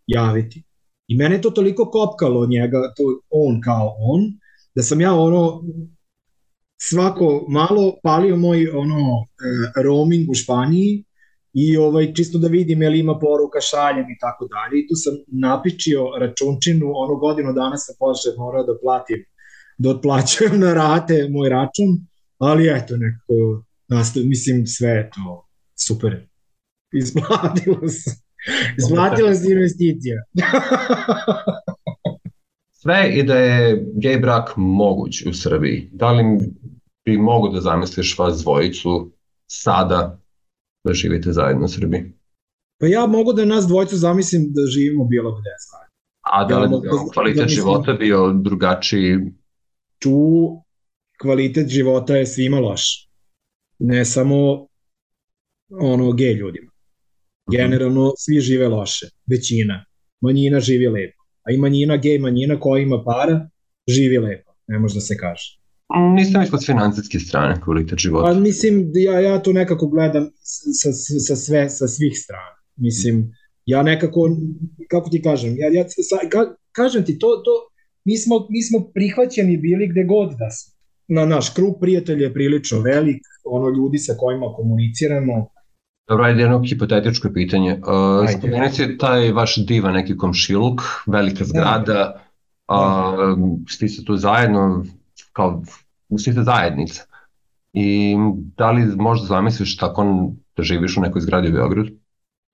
[0.07, 0.63] javiti.
[1.09, 4.21] I mene to toliko kopkalo njega, to on kao on,
[4.75, 5.63] da sam ja ono
[6.81, 11.05] svako malo palio moj ono e, roaming u Španiji
[11.59, 14.81] i ovaj, čisto da vidim je li ima poruka šaljem i tako dalje.
[14.81, 19.25] I tu sam napičio računčinu, ono godinu dana sam posle morao da platim,
[19.79, 21.89] da otplaćujem na rate moj račun,
[22.39, 25.49] ali eto, nekako, nastav, mislim, sve je to
[25.87, 26.27] super.
[26.93, 28.11] Isplatilo se.
[28.79, 30.17] Isplatila se investicija.
[32.83, 35.89] sve i da je gej brak moguć u Srbiji.
[35.93, 36.25] Da li
[37.05, 39.13] bi mogu da zamisliš vas dvojicu
[39.47, 40.26] sada
[40.87, 42.03] da živite zajedno u Srbiji?
[42.81, 45.95] Pa ja mogu da nas dvojcu zamislim da živimo bilo gde zajedno.
[46.21, 49.19] A da li ja, kvalitet da života bio drugačiji?
[49.99, 50.19] Tu
[51.23, 52.83] kvalitet života je svima loš.
[53.79, 54.67] Ne samo
[55.71, 56.71] ono gej ljudima.
[56.71, 57.57] Mhm.
[57.57, 59.85] Generalno svi žive loše, većina.
[60.21, 61.23] Manjina živi lepo.
[61.43, 63.49] A i manjina, gej manjina koja ima para,
[63.89, 64.53] živi lepo.
[64.67, 65.61] Ne može da se kaže.
[66.15, 68.33] Nisam mislila s financijske strane kvalitet života.
[68.33, 70.93] Pa mislim, ja, ja to nekako gledam sa,
[71.27, 72.57] sa, sve, sa svih strana.
[72.77, 73.33] Mislim,
[73.67, 74.31] ja nekako,
[74.89, 77.51] kako ti kažem, ja, ja sa, ka, kažem ti, to, to,
[78.05, 80.77] mi smo, mi smo prihvaćeni bili gde god da smo.
[81.09, 85.49] Na naš krug prijatelja je prilično velik, ono ljudi sa kojima komuniciramo.
[86.09, 87.73] Dobro, ajde jedno hipotetičko pitanje.
[87.73, 91.45] Uh, Spomenuti si taj vaš diva neki komšiluk, velika da.
[91.45, 92.23] zgrada,
[92.69, 93.35] da.
[93.39, 94.85] uh, ste se tu zajedno,
[95.37, 95.63] kao
[96.19, 97.03] ste zajednica.
[97.73, 98.17] I
[98.57, 101.91] da li možda zamisliš tako da živiš u nekoj zgradi u Beogradu?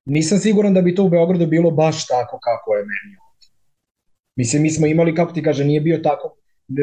[0.04, 3.48] Nisam siguran da bi to u Beogradu bilo baš tako kako je meni ovdje.
[4.36, 6.36] Mislim, mi smo imali, kako ti kaže, nije bio tako,
[6.68, 6.82] e,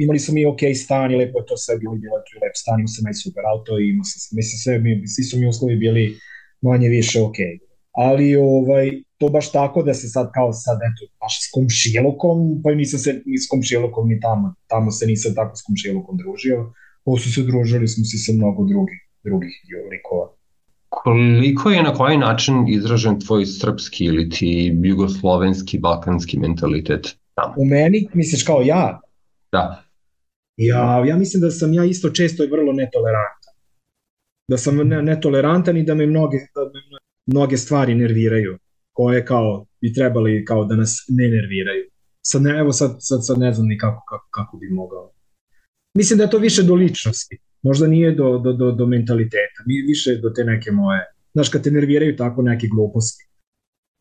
[0.00, 2.80] imali smo mi ok stan i lepo je to sve bilo, bilo je lep stan,
[2.80, 5.76] imao sam i super auto i imao sam, mislim, sve mi, svi su mi uslovi
[5.76, 6.16] bili
[6.60, 7.38] manje više ok.
[7.92, 8.86] ali ovaj,
[9.18, 13.22] to baš tako da se sad kao sad eto, baš s komšilukom, pa nisam se
[13.26, 16.72] ni s komšilukom ni tamo, tamo se nisam tako s komšilukom družio,
[17.22, 19.54] su se družili smo se sa mnogo drugih, drugih
[19.90, 20.32] likova.
[20.88, 27.54] Koliko je na koji način izražen tvoj srpski ili ti jugoslovenski, balkanski mentalitet tamo?
[27.56, 29.00] U meni, misliš kao ja?
[29.52, 29.82] Da.
[30.56, 33.54] Ja, ja mislim da sam ja isto često i vrlo netolerantan.
[34.48, 38.58] Da sam netolerantan i da me mnoge, da me mnoge stvari nerviraju,
[38.98, 41.84] koje kao bi trebali kao da nas ne nerviraju.
[42.30, 45.12] Sad ne, evo sad, sad, sad ne znam ni kako, kako, kako bi mogao.
[45.98, 49.82] Mislim da je to više do ličnosti, možda nije do, do, do, do mentaliteta, mi
[49.92, 51.00] više do te neke moje,
[51.34, 53.24] znaš, kad te nerviraju tako neke gluposti.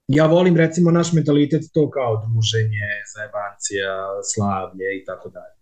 [0.07, 3.91] Ja volim recimo naš mentalitet to kao druženje, zajebancija,
[4.33, 5.55] slavlje i tako dalje.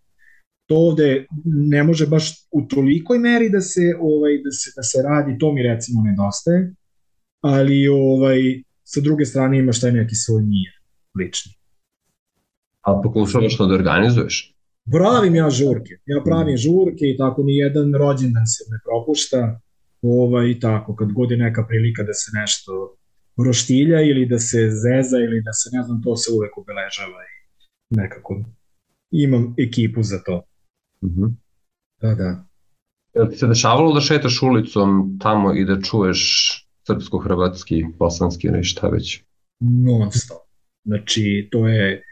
[0.68, 5.02] To ovde ne može baš u tolikoj meri da se ovaj da se da se
[5.08, 6.72] radi, to mi recimo nedostaje
[7.40, 8.40] ali ovaj,
[8.86, 10.72] sa druge strane imaš taj neki svoj mir
[11.18, 11.52] lični.
[12.80, 14.54] A pokušavaš to da organizuješ?
[14.92, 15.98] Pravim ja žurke.
[16.06, 19.60] Ja pravim žurke i tako ni jedan rođendan se ne propušta.
[20.02, 22.96] Ovaj, i tako, kad god je neka prilika da se nešto
[23.46, 27.34] roštilja ili da se zeza ili da se ne znam, to se uvek obeležava i
[27.96, 28.44] nekako
[29.10, 30.42] imam ekipu za to.
[31.00, 31.20] Uh mhm.
[31.20, 31.32] -huh.
[32.00, 32.44] Da, da.
[33.14, 36.22] Je ti se dešavalo da šetaš ulicom tamo i da čuješ
[36.86, 39.22] srpsko-hrvatski, bosanski ili šta već?
[39.60, 40.42] Non stop.
[40.84, 42.02] Znači, to je,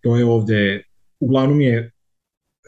[0.00, 0.82] to je ovde,
[1.20, 1.90] uglavnom je,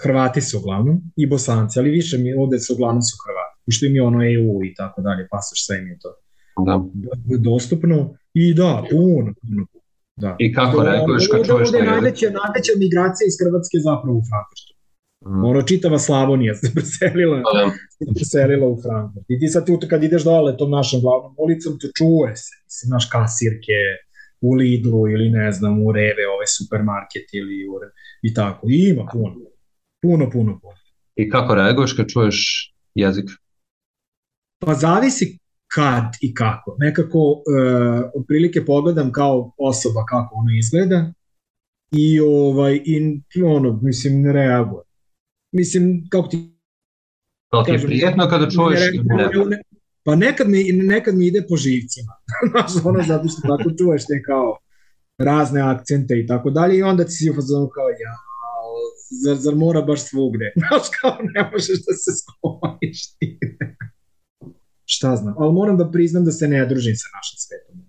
[0.03, 3.95] Hrvati su uglavnom, i bosanci, ali više mi ovde su uglavnom su Hrvati, pošto im
[3.95, 6.09] je ono EU i tako dalje, pasoš, sve im je to
[6.65, 6.85] da.
[7.39, 8.17] dostupno.
[8.35, 9.67] I da, puno, puno,
[10.17, 10.37] Da.
[10.39, 11.85] I kako reaguješ kad čuješ da je?
[11.85, 14.73] Najveća, najveća migracija iz Hrvatske zapravo u Frankfurtu.
[15.27, 15.45] Mm.
[15.45, 17.71] Ono, čitava Slavonija se preselila, pa da.
[17.71, 19.27] se preselila u Frankfurt.
[19.29, 22.91] I ti sad tu kad ideš dole tom našom glavnom ulicom, te čuje se, mislim,
[22.91, 23.79] naš kasirke
[24.41, 27.73] u Lidlu ili ne znam, u Reve, ove supermarket ili u,
[28.23, 28.67] i tako.
[28.71, 29.35] I ima puno,
[30.03, 30.77] puno, puno, puno.
[31.17, 32.39] I kako reaguješ kad čuješ
[32.95, 33.31] jezik?
[34.59, 35.39] Pa zavisi
[35.75, 36.77] kad i kako.
[36.79, 41.13] Nekako, uh, otprilike pogledam kao osoba kako ono izgleda
[41.93, 44.86] i ovaj i ono mislim ne reagujem
[45.57, 46.37] mislim, kako ti...
[47.51, 49.63] To ti je prijetno kada čuješ ne, ne, ne,
[50.07, 52.13] Pa nekad mi, nekad mi ide po živcima.
[52.51, 54.59] Znaš, ono, zato što tako čuješ te kao
[55.19, 58.15] razne akcente i tako dalje i onda ti si u fazonu kao ja,
[59.25, 60.53] zar, zar mora baš svugde?
[60.61, 63.39] Znaš, kao ne možeš da se spojiš ti.
[64.95, 67.86] Šta znam, ali moram da priznam da se ne družim sa našim svetom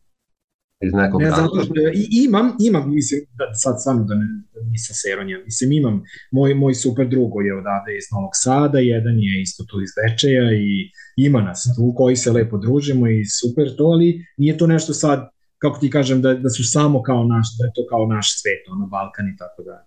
[0.80, 4.70] iz nekog ne, zato što, i, imam, imam, mislim, da sad samo da, ne, da
[4.70, 9.42] nisam seronja, mislim, imam, moj, moj super drugo je odavde iz Novog Sada, jedan je
[9.42, 10.92] isto tu iz Večeja i
[11.28, 15.30] ima nas tu koji se lepo družimo i super to, ali nije to nešto sad,
[15.58, 18.62] kako ti kažem, da, da su samo kao naš, da je to kao naš svet,
[18.74, 19.86] ono, Balkan i tako da.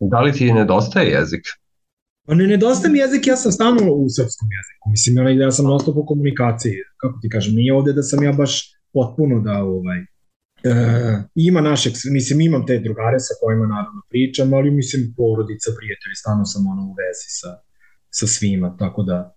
[0.00, 1.44] Da li ti nedostaje jezik?
[2.26, 4.84] Pa ne nedostaje mi jezik, ja sam stalno u srpskom jeziku.
[4.90, 8.52] Mislim, ja sam nastup u komunikaciji, kako ti kažem, nije ovde da sam ja baš
[8.92, 9.98] potpuno da ovaj,
[10.64, 16.14] E, ima našeg, mislim imam te drugare sa kojima naravno pričam, ali mislim porodica, prijatelji,
[16.14, 17.50] stano sam ono u vezi sa,
[18.10, 19.34] sa svima, tako da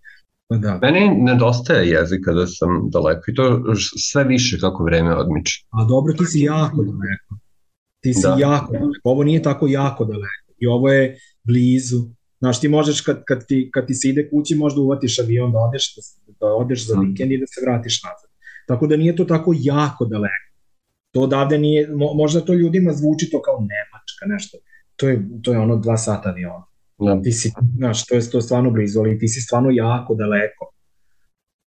[0.48, 0.80] pa da.
[0.82, 3.64] Meni nedostaje jezika da sam daleko i to
[4.10, 5.66] sve više kako vreme odmiče.
[5.70, 7.38] A dobro, ti si jako daleko.
[8.02, 8.36] Ti si da.
[8.40, 9.02] jako daleko.
[9.04, 10.54] Ovo nije tako jako daleko.
[10.58, 12.02] I ovo je blizu.
[12.40, 15.58] Znaš, ti možeš kad, kad, ti, kad ti se ide kući, možda uvatiš avion da
[15.60, 16.02] odeš, da,
[16.40, 18.30] da odeš za vikend i da se vratiš nazad.
[18.68, 20.53] Tako da nije to tako jako daleko.
[21.13, 24.58] To odavde nije, možda to ljudima zvuči to kao Nemačka, nešto.
[24.95, 26.65] To je, to je ono dva sata aviona.
[26.97, 27.21] Da.
[27.21, 30.71] Ti si, znaš, to je, to stvarno blizu, ali ti si stvarno jako daleko.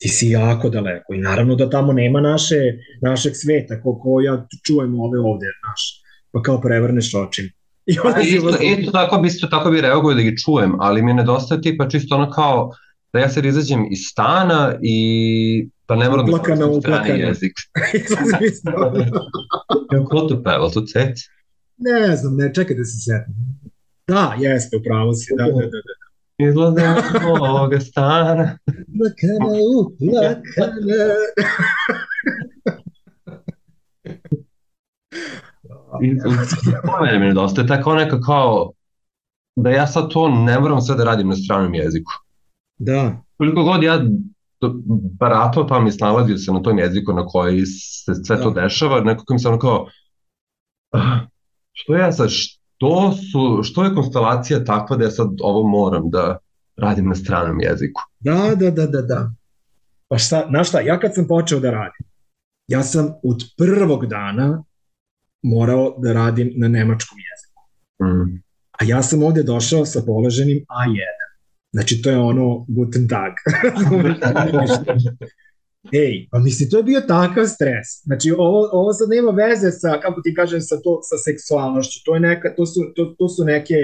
[0.02, 2.56] Ti si jako daleko i naravno da tamo nema naše,
[3.02, 7.50] našeg sveta, koliko ja čujem ove ovde, znaš, pa kao prevrneš očima.
[7.86, 11.62] I onda isto, isto, tako isto tako bi reagovao da ih čujem, ali mi nedostaje
[11.62, 12.72] tipa čisto ono kao
[13.14, 17.54] da ja se izađem iz stana i Pa ne moram uplakana, da strani jezik.
[20.10, 21.20] Ko to peva, to cec?
[21.78, 23.36] Ne znam, ne, čekaj da se setim.
[24.08, 25.68] Da, jeste, upravo si, da, da, da.
[25.68, 26.06] da.
[26.38, 26.82] Izlaze
[27.28, 28.58] ovoga stana.
[28.68, 31.16] Uplakana, uplakana.
[36.02, 36.08] I
[37.02, 38.72] mene mi nedostaje tako neka kao
[39.56, 42.12] da ja sad to ne moram sve da radim na stranom jeziku.
[42.78, 43.22] Da.
[43.38, 44.02] Koliko god ja
[45.20, 48.62] baratao pa mi snalazio se na tom jeziku na koji se sve to da.
[48.62, 49.88] dešava, nekako mi se ono kao
[50.92, 51.20] ah,
[51.72, 56.38] što ja sad, što, su, što je konstelacija takva da ja sad ovo moram da
[56.78, 58.02] radim na stranom jeziku?
[58.20, 59.32] Da, da, da, da, da.
[60.08, 62.08] Pa šta, znaš šta, ja kad sam počeo da radim,
[62.68, 64.64] ja sam od prvog dana
[65.44, 67.62] morao da radim na nemačkom jeziku.
[68.04, 68.44] Mm.
[68.72, 71.35] A ja sam ovde došao sa položenim A1.
[71.76, 73.34] Znači, to je ono guten tag.
[76.04, 77.88] Ej, pa misli, to je bio takav stres.
[78.04, 82.00] Znači, ovo, ovo sad nema veze sa, kako ti kažem, sa, to, sa seksualnošću.
[82.06, 83.76] To, je neka, to, su, to, to su neke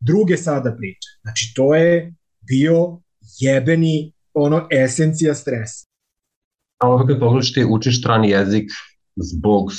[0.00, 1.08] druge sada priče.
[1.22, 2.14] Znači, to je
[2.48, 3.00] bio
[3.40, 5.86] jebeni ono esencija stresa.
[6.78, 8.70] A ovo kad pogledaš ti učiš strani jezik
[9.16, 9.72] zbog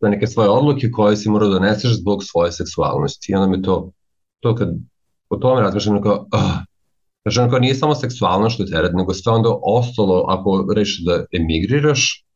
[0.00, 3.32] za neke svoje odluke koje si morao da doneseš zbog svoje seksualnosti.
[3.32, 3.92] I onda mi to,
[4.40, 4.68] to kad
[5.28, 6.69] o tome razmišljam, kao, uh,
[7.22, 11.24] Znači, onako, nije samo seksualno što je teret, nego sve onda ostalo, ako rešiš da
[11.32, 12.26] emigriraš,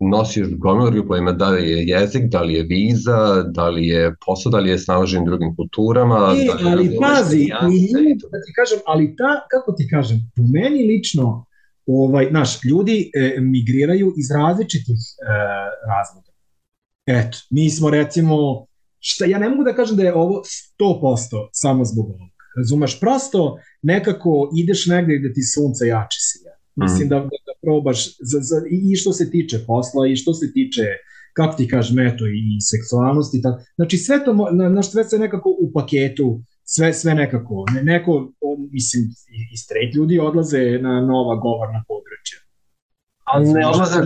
[0.00, 4.50] nosiš gomilu pojma da li je jezik, da li je viza, da li je posao,
[4.50, 6.34] da li je snalaženje drugim kulturama.
[6.38, 7.48] E, da li ali pazi, i,
[8.30, 11.46] da ti kažem, ali ta, kako ti kažem, po meni lično,
[11.86, 15.26] ovaj, naš, ljudi e, migriraju iz različitih e,
[15.88, 16.30] razloga.
[17.06, 18.66] Eto, mi smo recimo,
[18.98, 20.42] šta, ja ne mogu da kažem da je ovo
[20.80, 22.29] 100% samo zbog ovoga.
[22.56, 26.52] Razumeš, prosto nekako ideš negde gde ti sunce jače sija.
[26.76, 27.10] Mislim mm.
[27.10, 30.82] da, da, da probaš za, za, i što se tiče posla i što se tiče
[31.32, 33.42] kako ti kažeš, meto i seksualnosti.
[33.42, 33.62] Tako.
[33.74, 38.32] Znači sve to, na, na sve se nekako u paketu, sve, sve nekako, ne, neko,
[38.72, 39.04] mislim,
[39.52, 42.38] i straight ljudi odlaze na nova govorna područja.
[43.24, 44.00] Ali ne odlaze,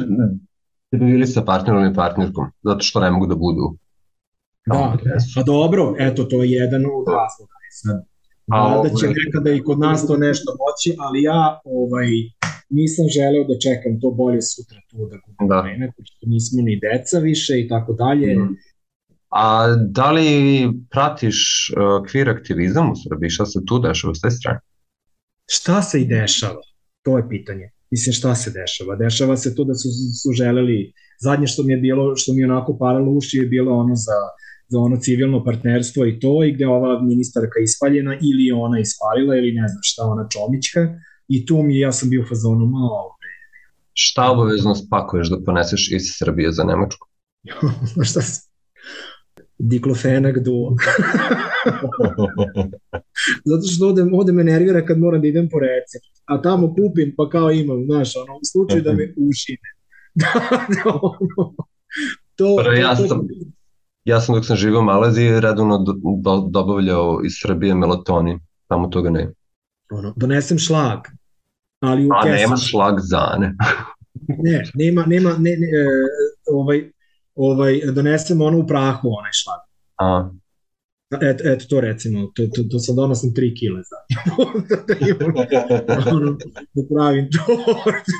[0.90, 3.76] da bi bili sa partnerom i partnerkom, zato što ne mogu da budu.
[4.66, 4.96] Da,
[5.36, 7.54] pa dobro, eto, to je jedan od razloga.
[7.70, 8.04] Sad,
[8.46, 12.08] da će ovaj- nekada i kod nas to nešto moći, ali ja ovaj,
[12.70, 15.60] nisam želeo da čekam to bolje sutra tu da gubim da.
[15.60, 18.36] vreme, pošto nismo ni deca više i tako dalje.
[18.36, 18.56] Mm.
[19.28, 20.28] A da li
[20.90, 23.30] pratiš uh, queer aktivizam u Srbiji?
[23.30, 24.60] Šta se tu dešava s te strane?
[25.50, 26.60] Šta se i dešava?
[27.02, 27.70] To je pitanje.
[27.90, 28.96] Mislim, šta se dešava?
[28.96, 29.88] Dešava se to da su,
[30.22, 33.76] su želeli, zadnje što mi je bilo, što mi je onako paralo uši je bilo
[33.76, 34.18] ono za
[34.68, 39.52] za ono civilno partnerstvo i to i gde ova ministarka ispaljena ili ona ispalila ili
[39.52, 40.80] ne znam šta ona čomićka
[41.28, 43.14] i tu mi ja sam bio u fazonu malo
[43.94, 47.08] Šta obavezno spakuješ da poneseš iz Srbije za Nemačku?
[48.08, 48.50] šta se?
[49.58, 50.76] Diklofenak duo.
[53.50, 56.22] Zato što ovde, ovde me nervira kad moram da idem po recept.
[56.24, 59.70] A tamo kupim pa kao imam, znaš, ono, u slučaju da me ušine.
[60.14, 60.32] da,
[60.68, 61.54] da, ono,
[62.36, 63.28] to, to, ja sam,
[64.04, 68.88] Ja sam dok sam živio u Maleziji redovno do, do, dobavljao iz Srbije melatonin, tamo
[68.88, 69.32] toga ne.
[69.90, 71.00] Ono, donesem šlag,
[71.80, 72.34] ali u A kesu.
[72.34, 73.54] nema šlag zane.
[74.44, 75.84] ne, nema, nema, ne, ne, e,
[76.52, 76.90] ovaj,
[77.34, 79.60] ovaj, donesem ono u prahu, onaj šlag.
[79.98, 80.30] A.
[81.22, 83.96] Et, eto to recimo, to, to, to sad donosim 3 kile za.
[84.88, 85.34] da, imam,
[86.16, 86.36] ono,
[86.74, 88.12] da pravim tortu.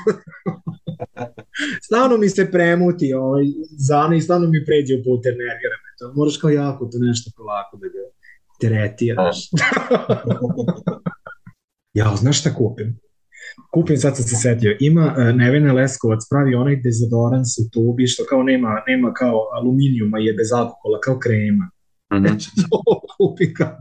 [1.85, 3.45] Stano mi se premuti ovaj,
[3.87, 6.13] zana i stano mi pređe u puter, nervira me to.
[6.15, 8.03] Moraš kao jako to nešto polako da ga
[8.61, 9.37] teretiraš.
[11.99, 12.99] ja, znaš šta kupim?
[13.73, 18.23] Kupim, sad sam se setio, ima uh, Nevena Leskovac pravi onaj dezodorans u tubi što
[18.29, 21.65] kao nema, nema kao aluminijuma je bez alkohola, kao krema.
[22.13, 22.27] Mm -hmm.
[22.27, 22.77] Znači, to
[23.17, 23.73] kupim kao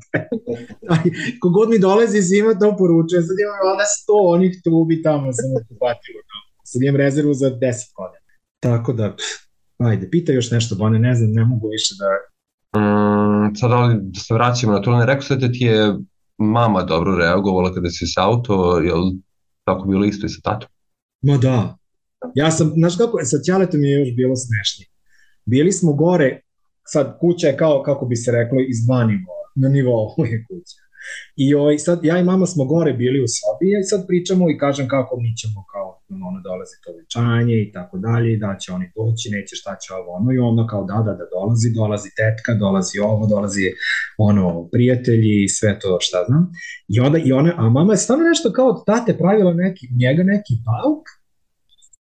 [1.43, 3.23] Kogod mi dolazi zima, to poručujem.
[3.29, 6.21] Sad imam valjda sto onih tubi tamo, sam upatilo.
[6.65, 7.61] Sad imam rezervu za 10
[7.97, 8.25] godina.
[8.61, 9.17] Tako da,
[9.79, 12.09] ajde, pita još nešto, Bone, ne znam, ne mogu više da...
[12.81, 15.95] Mm, sad ali da se vraćamo na to, ne rekao se da ti je
[16.39, 19.17] mama dobro reagovala kada si sa auto, je li
[19.65, 20.69] tako bilo isto i sa tatom?
[21.23, 21.77] Ma da.
[22.35, 24.89] Ja sam, znaš kako, sa Ćaletom je još bilo smešnije.
[25.45, 26.41] Bili smo gore,
[26.85, 30.84] sad kuća je kao, kako bi se reklo, iz dva nivoa, na nivou je kuća.
[31.37, 34.59] I ovaj, sad, ja i mama smo gore bili u sobi i sad pričamo i
[34.59, 35.89] kažem kako mi ćemo kao
[36.29, 40.11] ono dolazi to večanje i tako dalje, da će oni doći, neće šta će ovo
[40.19, 43.65] ono i ono kao da, da, da dolazi, dolazi tetka, dolazi ovo, dolazi
[44.19, 46.43] ono prijatelji i sve to šta znam.
[46.89, 50.23] I onda, i ona, a mama je stvarno nešto kao od tate pravila neki, njega
[50.23, 51.05] neki pauk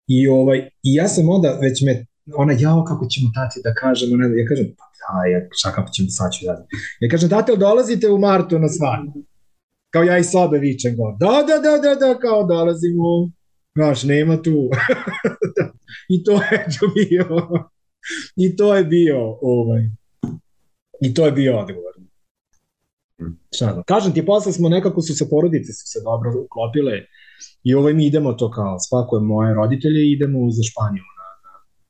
[0.06, 2.06] i, ovaj, i ja sam onda već me
[2.42, 5.90] ona, jao, kako ćemo tati da kažemo, ne, ja kažem, pa da, ja, šta kako
[5.92, 6.66] ćemo sad ću da
[7.00, 9.24] Ja kažem, tate, dolazite u martu na svadbu?
[9.90, 13.30] Kao ja i sobe vičem go, da, da, da, da, da, kao dolazimo,
[13.76, 14.70] znaš, nema tu.
[16.14, 17.26] I to je bio,
[18.36, 19.82] i to je bio, ovaj,
[21.00, 21.94] i to je bio odgovor.
[23.54, 26.92] Šta, kažem ti, posle smo nekako su se porodice su se dobro uklopile
[27.62, 31.02] i ovaj mi idemo to kao spakujemo moje roditelje i idemo za Španiju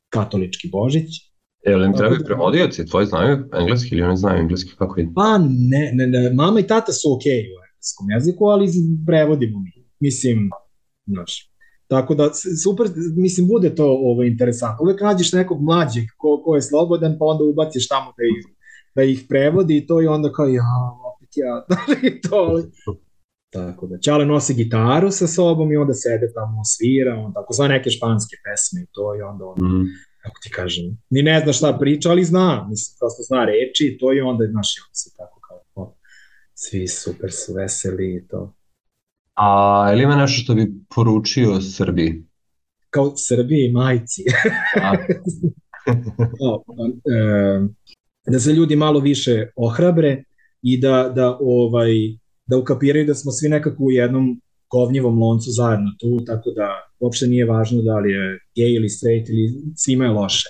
[0.09, 1.34] katolički Božić.
[1.65, 5.11] E, li im trebaju prevodioci, tvoji znaju engleski ili oni znaju engleski, kako ide?
[5.15, 5.37] Pa
[5.71, 8.67] ne, ne, ne, mama i tata su okej okay u engleskom jeziku, ali
[9.05, 9.71] prevodimo mi.
[9.99, 10.49] Mislim,
[11.05, 11.55] znaš,
[11.87, 12.29] Tako da,
[12.63, 12.87] super,
[13.17, 14.83] mislim, bude to ovo interesantno.
[14.83, 18.45] Uvek nađeš nekog mlađeg ko, ko je slobodan, pa onda ubaciš tamo da ih,
[18.95, 20.63] da ih prevodi i to i onda kao, ja,
[21.15, 21.65] opet ja,
[22.09, 22.61] i to,
[23.55, 27.67] Tako da, Ćale nosi gitaru sa sobom i onda sede tamo, svira, on tako zna
[27.67, 29.85] neke španske pesme i to i onda on, mm.
[30.25, 33.97] Kako ti kažem, ni ne zna šta priča, ali zna, mislim, prosto zna reči i
[33.97, 35.95] to i onda, znaš, i onda se tako kao, o,
[36.53, 38.53] svi super su veseli i to.
[39.35, 42.23] A ili ima nešto što bi poručio Srbiji?
[42.89, 44.23] Kao Srbiji majci.
[46.47, 46.63] o,
[47.15, 47.59] e,
[48.31, 50.23] da se ljudi malo više ohrabre
[50.61, 51.91] i da, da ovaj,
[52.45, 57.27] da ukapiraju da smo svi nekako u jednom govnjivom loncu zajedno tu, tako da uopšte
[57.27, 60.49] nije važno da li je gay ili straight ili svima je loše.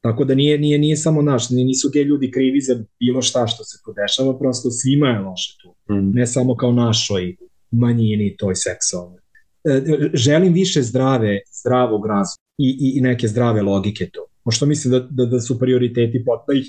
[0.00, 3.64] Tako da nije, nije, nije samo naš, nisu gej ljudi krivi za bilo šta što
[3.64, 5.94] se podešava, prosto svima je loše tu.
[5.94, 6.10] Mm.
[6.14, 7.36] Ne samo kao našoj
[7.70, 9.18] manjini toj seksualnoj.
[9.64, 9.82] E,
[10.14, 14.26] želim više zdrave, zdravog razuma i, i, i neke zdrave logike to.
[14.44, 16.66] Pošto mislim da, da, da su prioriteti, da, ih,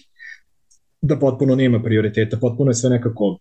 [1.01, 3.37] da potpuno nema prioriteta, potpuno je sve nekako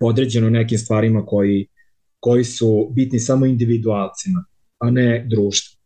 [0.00, 1.66] podređeno nekim stvarima koji,
[2.20, 4.44] koji su bitni samo individualcima,
[4.78, 5.76] a ne društvu.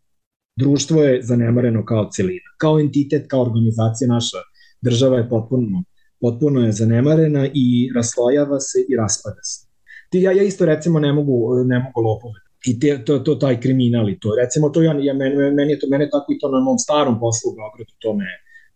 [0.56, 4.36] Društvo je zanemareno kao celina, kao entitet, kao organizacija naša
[4.80, 5.84] država je potpuno,
[6.20, 9.66] potpuno je zanemarena i raslojava se i raspada se.
[10.10, 13.60] Ti, ja, ja isto recimo ne mogu, ne mogu lopove i te, to, to taj
[13.60, 14.34] kriminal i to.
[14.42, 17.20] Recimo to ja, ja meni, meni je to mene tako i to na mom starom
[17.20, 18.26] poslu u Beogradu to me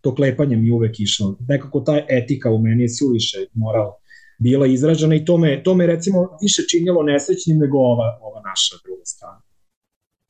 [0.05, 1.37] to klepanje mi uvek išlo.
[1.49, 3.93] Nekako ta etika u meni je suviše moral
[4.39, 8.77] bila izražena i to me, to me recimo više činjelo nesrećnim nego ova, ova naša
[8.85, 9.43] druga strana.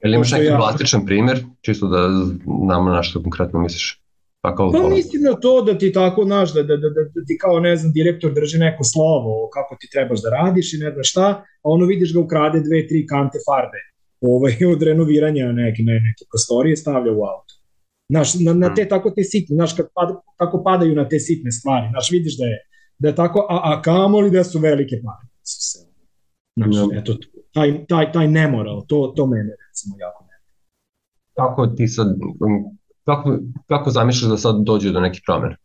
[0.05, 0.57] Ili imaš neki ja...
[0.57, 2.09] plastičan primjer, čisto da
[2.67, 4.01] znamo na što konkretno misliš?
[4.41, 7.39] Pa, kao pa mislim na to da ti tako, znaš, da, da, da, da ti
[7.41, 11.11] kao, ne znam, direktor drži neko slovo kako ti trebaš da radiš i ne znaš
[11.11, 11.29] šta,
[11.63, 13.81] a ono vidiš ga ukrade dve, tri kante farbe
[14.21, 17.55] ovaj, od renoviranja neke, ne, neke prostorije stavlja u auto.
[18.11, 18.89] Znaš, na, na te hmm.
[18.89, 22.45] tako te sitne, znaš, kad pad, kako padaju na te sitne stvari, znaš, vidiš da
[22.45, 22.59] je,
[22.99, 25.29] da je tako, a, a kamoli da su velike pare.
[26.57, 26.91] Znaš, no.
[27.01, 27.17] eto,
[27.55, 30.37] taj, taj, taj nemoral, to, to mene recimo jako ne.
[31.37, 32.07] Kako ti sad,
[33.05, 35.57] kako, kako zamišljaš da sad dođe do nekih promjena?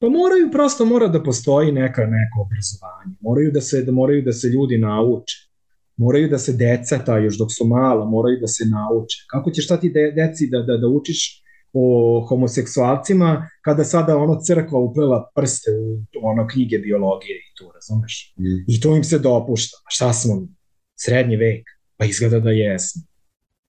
[0.00, 3.16] Pa moraju, prosto mora da postoji neka, neko obrazovanje.
[3.20, 5.36] Moraju da se, da moraju da se ljudi nauče.
[5.96, 9.24] Moraju da se deca, ta još dok su mala, moraju da se nauče.
[9.30, 11.41] Kako ćeš šta ti de, deci da, da, da učiš
[11.72, 18.34] o homoseksualcima kada sada ono crkva uplela prste u ono knjige biologije i to, razumeš?
[18.38, 18.64] Mm.
[18.68, 19.76] I to im se dopušta.
[19.76, 20.48] A šta smo?
[20.96, 21.64] Srednji vek.
[21.96, 23.02] Pa izgleda da jesmo.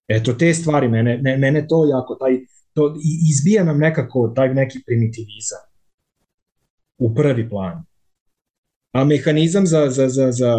[0.07, 2.39] Eto, te stvari, mene, ne, mene to jako, taj,
[2.73, 2.95] to
[3.29, 5.63] izbija nam nekako taj neki primitivizam
[6.97, 7.85] u prvi plan.
[8.91, 10.55] A mehanizam za, za, za, za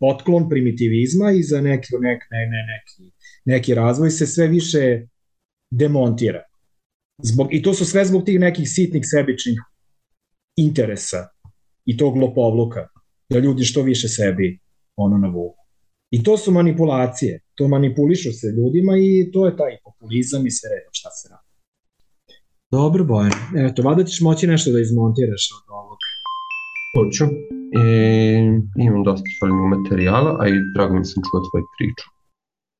[0.00, 3.12] otklon primitivizma i za neki, nek, ne, ne, neki,
[3.44, 5.06] neki razvoj se sve više
[5.70, 6.42] demontira.
[7.22, 9.58] Zbog, I to su sve zbog tih nekih sitnih sebičnih
[10.56, 11.28] interesa
[11.84, 12.88] i tog lopovluka,
[13.30, 14.58] da ljudi što više sebi
[14.96, 15.62] ono navuku.
[16.10, 20.68] I to su manipulacije, to manipulišu se ljudima i to je taj populizam i sve
[20.70, 21.48] redom šta se radi.
[22.70, 23.32] Dobro, Bojan.
[23.66, 25.98] Eto, vada ćeš moći nešto da izmontiraš od ovog.
[26.94, 27.24] Hoću.
[27.80, 27.84] E,
[28.86, 32.06] imam dosta stvarnog materijala, a i drago mi sam čuo tvoju priču.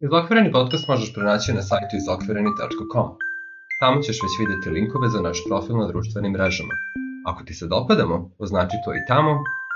[0.07, 3.09] Izokvireni podcast možeš pronaći na sajtu izokvireni.com.
[3.83, 6.75] Tamo ćeš već videti linkove za naš profil na društvenim mrežama.
[7.27, 9.33] Ako ti se dopadamo, označi to i tamo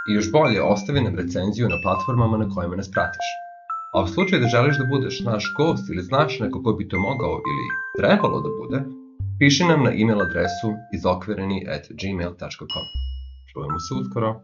[0.09, 3.26] i još bolje ostavi nam recenziju na platformama na kojima nas pratiš.
[3.94, 6.98] A u slučaju da želiš da budeš naš gost ili znaš neko ko bi to
[6.98, 8.78] mogao ili trebalo da bude,
[9.38, 12.86] piši nam na e-mail adresu izokvireni at gmail.com.
[13.52, 14.40] Čujemo se uskoro.